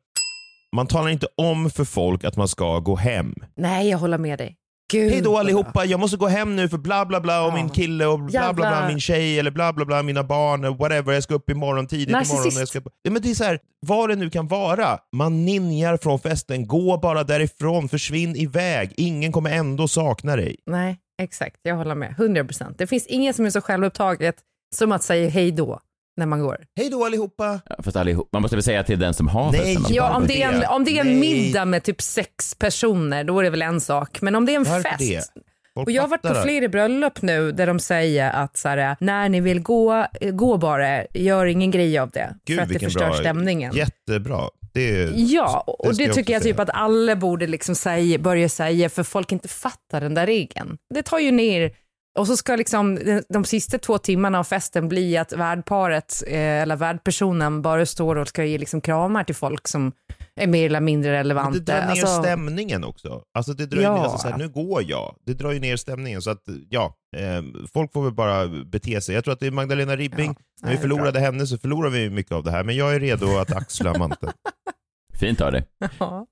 Man 0.74 0.88
talar 0.88 1.10
inte 1.10 1.28
om 1.38 1.70
för 1.70 1.84
folk 1.86 2.24
att 2.24 2.38
man 2.38 2.48
ska 2.48 2.80
gå 2.80 2.96
hem. 2.96 3.34
Nej, 3.56 3.90
jag 3.90 3.98
håller 3.98 4.18
med 4.18 4.38
dig. 4.40 4.56
Gud, 4.92 5.12
Hej 5.12 5.22
då 5.22 5.38
allihopa, 5.38 5.86
jag 5.86 6.00
måste 6.00 6.18
gå 6.18 6.28
hem 6.28 6.56
nu 6.56 6.70
för 6.70 6.78
bla 6.78 7.06
bla 7.06 7.20
bla 7.22 7.42
och 7.46 7.50
Ja. 7.52 7.56
min 7.56 7.70
kille 7.70 8.06
och 8.06 8.20
bla 8.20 8.30
bla 8.30 8.54
bla 8.54 8.66
Jävla- 8.72 8.88
min 8.88 9.00
tjej 9.00 9.40
eller 9.40 9.52
bla 9.52 9.74
bla 9.74 9.86
bla 9.86 10.04
mina 10.04 10.24
barn 10.24 10.66
och 10.66 10.78
whatever. 10.78 11.14
Jag 11.14 11.24
ska 11.24 11.34
upp 11.34 11.50
imorgon 11.50 11.88
tidigt 11.88 12.10
imorgon. 12.10 12.46
Och 12.48 12.54
Jag 12.62 12.68
ska... 12.68 12.82
ja, 13.04 13.12
men 13.12 13.22
det 13.22 13.30
är 13.32 13.36
så 13.36 13.44
här, 13.44 13.60
vad 13.88 14.10
det 14.10 14.16
nu 14.16 14.30
kan 14.30 14.48
vara. 14.48 14.98
Man 15.16 15.46
ninjar 15.46 15.98
från 15.98 16.20
festen, 16.20 16.68
gå 16.68 16.98
bara 16.98 17.24
därifrån, 17.24 17.90
försvinn 17.90 18.36
iväg. 18.36 18.94
Ingen 18.98 19.32
kommer 19.32 19.52
ändå 19.52 19.88
sakna 19.88 20.36
dig. 20.36 20.56
Nej, 20.66 20.98
exakt. 21.22 21.56
Jag 21.64 21.76
håller 21.76 21.96
med. 21.96 22.16
100 22.18 22.44
procent. 22.44 22.78
Det 22.78 22.88
finns 22.88 23.08
inget 23.08 23.36
som 23.36 23.46
är 23.46 23.50
så 23.50 23.62
självupptaget 23.62 24.36
som 24.76 24.92
att 24.92 25.04
säga 25.04 25.30
hej 25.30 25.52
då 25.52 25.80
när 26.18 26.26
man 26.26 26.40
går. 26.40 26.58
Hej 26.78 26.90
då 26.90 27.06
allihopa! 27.06 27.60
Ja, 27.70 27.76
Fast 27.84 27.98
allihop, 27.98 28.30
man 28.34 28.42
måste 28.42 28.56
väl 28.56 28.64
säga 28.64 28.84
till 28.84 29.00
den 29.00 29.14
som 29.14 29.28
har 29.28 29.52
Nej, 29.52 29.76
festen. 29.76 29.96
Ja, 29.96 30.16
om 30.18 30.28
det, 30.28 30.44
är 30.44 30.54
en, 30.54 30.60
det- 30.60 30.68
om 30.68 30.84
det 30.84 30.98
är 31.00 31.06
en 31.06 31.20
middag 31.20 31.66
med 31.66 31.84
typ 31.84 32.02
sex 32.02 32.56
personer, 32.56 33.24
då 33.24 33.40
är 33.40 33.44
det 33.44 33.50
väl 33.50 33.62
en 33.62 33.82
sak. 33.82 34.22
Men 34.22 34.36
om 34.36 34.46
det 34.46 34.52
är 34.52 34.56
en 34.56 34.64
Varför 34.64 34.90
fest. 34.90 35.00
det? 35.00 35.42
Folk 35.76 35.88
Och 35.88 35.92
jag 35.92 36.02
har 36.04 36.10
varit 36.10 36.22
på 36.22 36.36
flera 36.44 36.68
bröllop 36.68 37.22
nu 37.22 37.52
där 37.52 37.68
de 37.68 37.80
säger 37.80 38.32
att 38.32 38.58
så 38.58 38.68
här, 38.70 38.96
när 39.00 39.30
ni 39.30 39.42
vill 39.42 39.60
gå, 39.60 40.06
eh, 40.22 40.32
gå 40.32 40.58
bara, 40.58 41.06
gör 41.14 41.46
ingen 41.46 41.72
grej 41.72 41.98
av 41.98 42.10
det. 42.10 42.36
Gud, 42.46 42.56
för 42.58 42.64
att 42.64 42.70
det 42.70 42.80
förstör 42.80 43.06
bra- 43.06 43.14
stämningen. 43.18 43.76
Jättebra. 43.76 44.42
Det. 44.74 45.12
Ja, 45.16 45.64
och 45.68 45.86
ska 45.96 46.04
det, 46.04 46.04
jag 46.04 46.16
tycker 46.16 46.34
jag 46.34 46.44
typ 46.44 46.60
att 46.60 46.70
alla 46.74 47.16
borde 47.16 47.48
liksom 47.48 47.76
säga, 47.76 48.18
börja 48.20 48.50
säga 48.50 48.90
för 48.90 49.04
folk 49.04 49.32
inte 49.32 49.48
fattar 49.48 50.02
den 50.02 50.14
där 50.14 50.26
regeln. 50.26 50.78
Det 50.94 51.04
tar 51.04 51.20
ju 51.20 51.32
ner 51.32 51.72
och 52.20 52.28
så 52.28 52.38
ska 52.38 52.56
liksom 52.56 52.96
de, 52.96 53.22
de 53.30 53.46
sista 53.46 53.78
två 53.78 53.98
timmarna 53.98 54.40
av 54.40 54.44
festen 54.44 54.90
bli 54.90 55.18
att 55.18 55.34
värdparet 55.34 56.24
eh, 56.28 56.38
eller 56.38 56.76
värdpersonen 56.76 57.62
bara 57.62 57.86
står 57.86 58.16
och 58.16 58.28
ska 58.28 58.44
ge 58.46 58.58
liksom 58.58 58.82
kramar 58.82 59.24
till 59.24 59.36
folk 59.36 59.68
som 59.68 59.92
är 60.36 60.48
mer 60.48 60.66
eller 60.66 60.80
mindre 60.82 61.12
Men 61.12 61.18
relevanta. 61.18 61.52
det 61.60 61.60
drar 61.60 61.82
ner 61.82 61.90
Alltså, 61.90 62.22
stämningen 62.22 62.84
också. 62.84 63.22
Alltså 63.38 63.54
det 63.54 63.66
drar 63.66 63.82
Ja. 63.82 63.96
ner, 63.96 64.02
alltså 64.04 64.18
så 64.18 64.28
här, 64.28 64.38
nu 64.38 64.50
går 64.50 64.84
jag. 64.84 65.16
Det 65.26 65.34
drar 65.34 65.52
ju 65.52 65.60
ner 65.60 65.76
stämningen. 65.78 66.22
Så 66.22 66.30
att 66.30 66.44
ja, 66.70 66.96
eh, 67.18 67.44
folk 67.74 67.94
får 67.94 68.04
väl 68.04 68.14
bara 68.14 68.48
bete 68.48 69.02
sig. 69.02 69.16
Jag 69.16 69.24
tror 69.24 69.34
att 69.34 69.40
det 69.40 69.48
är 69.48 69.52
Magdalena 69.52 69.96
Ribbing. 69.96 70.36
Ja. 70.38 70.44
När 70.68 70.72
vi 70.72 70.78
förlorade 70.78 71.20
henne 71.20 71.48
så 71.48 71.58
förlorar 71.58 71.90
vi 71.90 72.10
mycket 72.10 72.32
av 72.32 72.44
det 72.44 72.52
här. 72.52 72.64
Men 72.64 72.76
jag 72.76 72.96
är 72.96 73.00
redo 73.00 73.38
att 73.38 73.52
axla 73.56 73.98
manteln. 73.98 74.32
Fint 75.20 75.42
av 75.42 75.52
dig. 75.52 75.66
ja. 76.00 76.26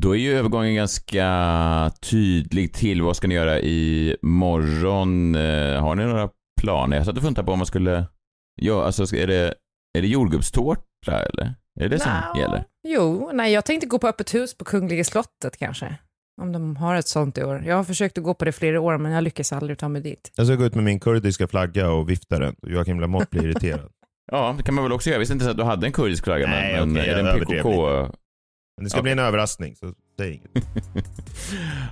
Då 0.00 0.16
är 0.16 0.18
ju 0.18 0.32
övergången 0.38 0.74
ganska 0.74 1.90
tydlig 2.10 2.72
till 2.74 3.02
vad 3.02 3.16
ska 3.16 3.28
ni 3.28 3.34
göra 3.34 3.60
i 3.60 4.16
morgon? 4.22 5.34
Eh, 5.34 5.80
Har 5.82 5.94
ni 5.94 6.04
några 6.04 6.28
planer? 6.60 6.96
Jag 6.96 7.06
satt 7.06 7.16
och 7.16 7.22
funderade 7.22 7.46
på 7.46 7.52
om 7.52 7.58
man 7.58 7.66
skulle, 7.66 8.06
ja 8.60 8.84
alltså 8.84 9.16
är 9.16 9.26
det, 9.26 9.54
är 9.98 10.02
det 10.02 10.08
jordgubbstårta 10.08 10.82
eller? 11.32 11.44
Är 11.80 11.82
det 11.82 11.88
det 11.88 11.98
som 11.98 12.12
gäller? 12.36 12.64
Jo, 12.88 13.30
nej 13.34 13.52
jag 13.52 13.64
tänkte 13.64 13.86
gå 13.86 13.98
på 13.98 14.08
öppet 14.08 14.34
hus 14.34 14.56
på 14.58 14.64
Kungliga 14.64 15.04
slottet 15.04 15.56
kanske. 15.58 15.94
Om 16.42 16.52
de 16.52 16.76
har 16.76 16.94
ett 16.96 17.08
sånt 17.08 17.38
i 17.38 17.42
år. 17.44 17.62
Jag 17.66 17.76
har 17.76 17.84
försökt 17.84 18.18
att 18.18 18.24
gå 18.24 18.34
på 18.34 18.44
det 18.44 18.52
flera 18.52 18.80
år 18.80 18.98
men 18.98 19.12
jag 19.12 19.24
lyckas 19.24 19.52
aldrig 19.52 19.78
ta 19.78 19.88
mig 19.88 20.02
dit. 20.02 20.32
Jag 20.36 20.46
ska 20.46 20.56
gå 20.56 20.64
ut 20.64 20.74
med 20.74 20.84
min 20.84 21.00
kurdiska 21.00 21.48
flagga 21.48 21.90
och 21.90 22.10
vifta 22.10 22.38
den. 22.38 22.54
Joakim 22.66 23.00
Lamotte 23.00 23.26
blir 23.30 23.44
irriterad. 23.44 23.80
Ja, 24.32 24.54
det 24.56 24.62
kan 24.62 24.74
man 24.74 24.84
väl 24.84 24.92
också 24.92 25.08
göra. 25.10 25.14
Jag 25.14 25.18
visste 25.20 25.32
inte 25.32 25.44
ens 25.44 25.50
att 25.50 25.56
du 25.56 25.62
hade 25.64 25.86
en 25.86 25.92
kurdisk 25.92 26.24
flagga. 26.24 26.46
men- 26.46 26.56
Nej, 26.58 26.86
men 26.86 26.92
okej, 26.96 27.08
är 27.10 27.22
det 27.22 27.30
en 27.30 27.38
PKK? 27.40 28.08
Men 28.78 28.84
det 28.84 28.90
ska 28.90 29.02
bli 29.02 29.12
en 29.12 29.18
överraskning, 29.18 29.76
så 29.76 29.92
säg 30.18 30.32
inget. 30.32 30.66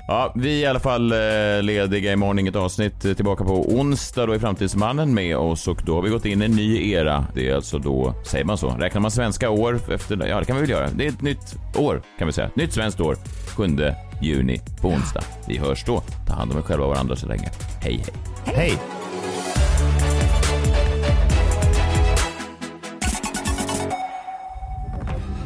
Ja, 0.09 0.33
vi 0.37 0.59
är 0.59 0.63
i 0.63 0.67
alla 0.67 0.81
fall 0.81 1.13
eh, 1.13 1.63
lediga 1.63 2.13
imorgon, 2.13 2.39
inget 2.39 2.57
avsnitt. 2.57 3.05
Eh, 3.05 3.13
Tillbaka 3.15 3.45
på 3.45 3.53
onsdag, 3.53 4.27
då 4.27 4.33
är 4.33 4.39
Framtidsmannen 4.39 5.15
med 5.15 5.37
oss 5.37 5.69
och 5.69 5.83
då 5.87 5.95
har 5.95 6.03
vi 6.03 6.11
gått 6.11 6.25
in 6.25 6.43
i 6.43 6.45
en 6.45 6.51
ny 6.51 6.91
era. 6.91 7.27
Det 7.35 7.49
är 7.49 7.55
alltså 7.55 7.79
då, 7.79 8.15
säger 8.27 8.45
man 8.45 8.59
så? 8.59 8.69
Räknar 8.69 9.01
man 9.01 9.11
svenska 9.11 9.51
år 9.51 9.81
efter, 9.93 10.27
ja 10.27 10.41
det 10.41 10.45
kan 10.45 10.57
vi 10.57 10.63
väl 10.63 10.71
göra. 10.71 10.91
Det 10.91 11.05
är 11.05 11.09
ett 11.09 11.23
nytt 11.23 11.57
år 11.77 12.03
kan 12.19 12.27
vi 12.27 12.33
säga. 12.33 12.51
Nytt 12.55 12.73
svenskt 12.73 13.01
år, 13.01 13.17
7 13.57 13.77
juni 14.23 14.61
på 14.81 14.89
onsdag. 14.89 15.23
Vi 15.49 15.59
hörs 15.59 15.85
då. 15.85 16.03
Ta 16.27 16.35
hand 16.35 16.53
om 16.53 16.59
er 16.59 16.63
själva 16.63 16.85
och 16.85 16.91
varandra 16.91 17.17
så 17.17 17.27
länge. 17.27 17.51
Hej 17.83 18.03
hej. 18.05 18.15
Hej! 18.57 18.79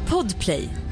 Podplay, 0.09 0.69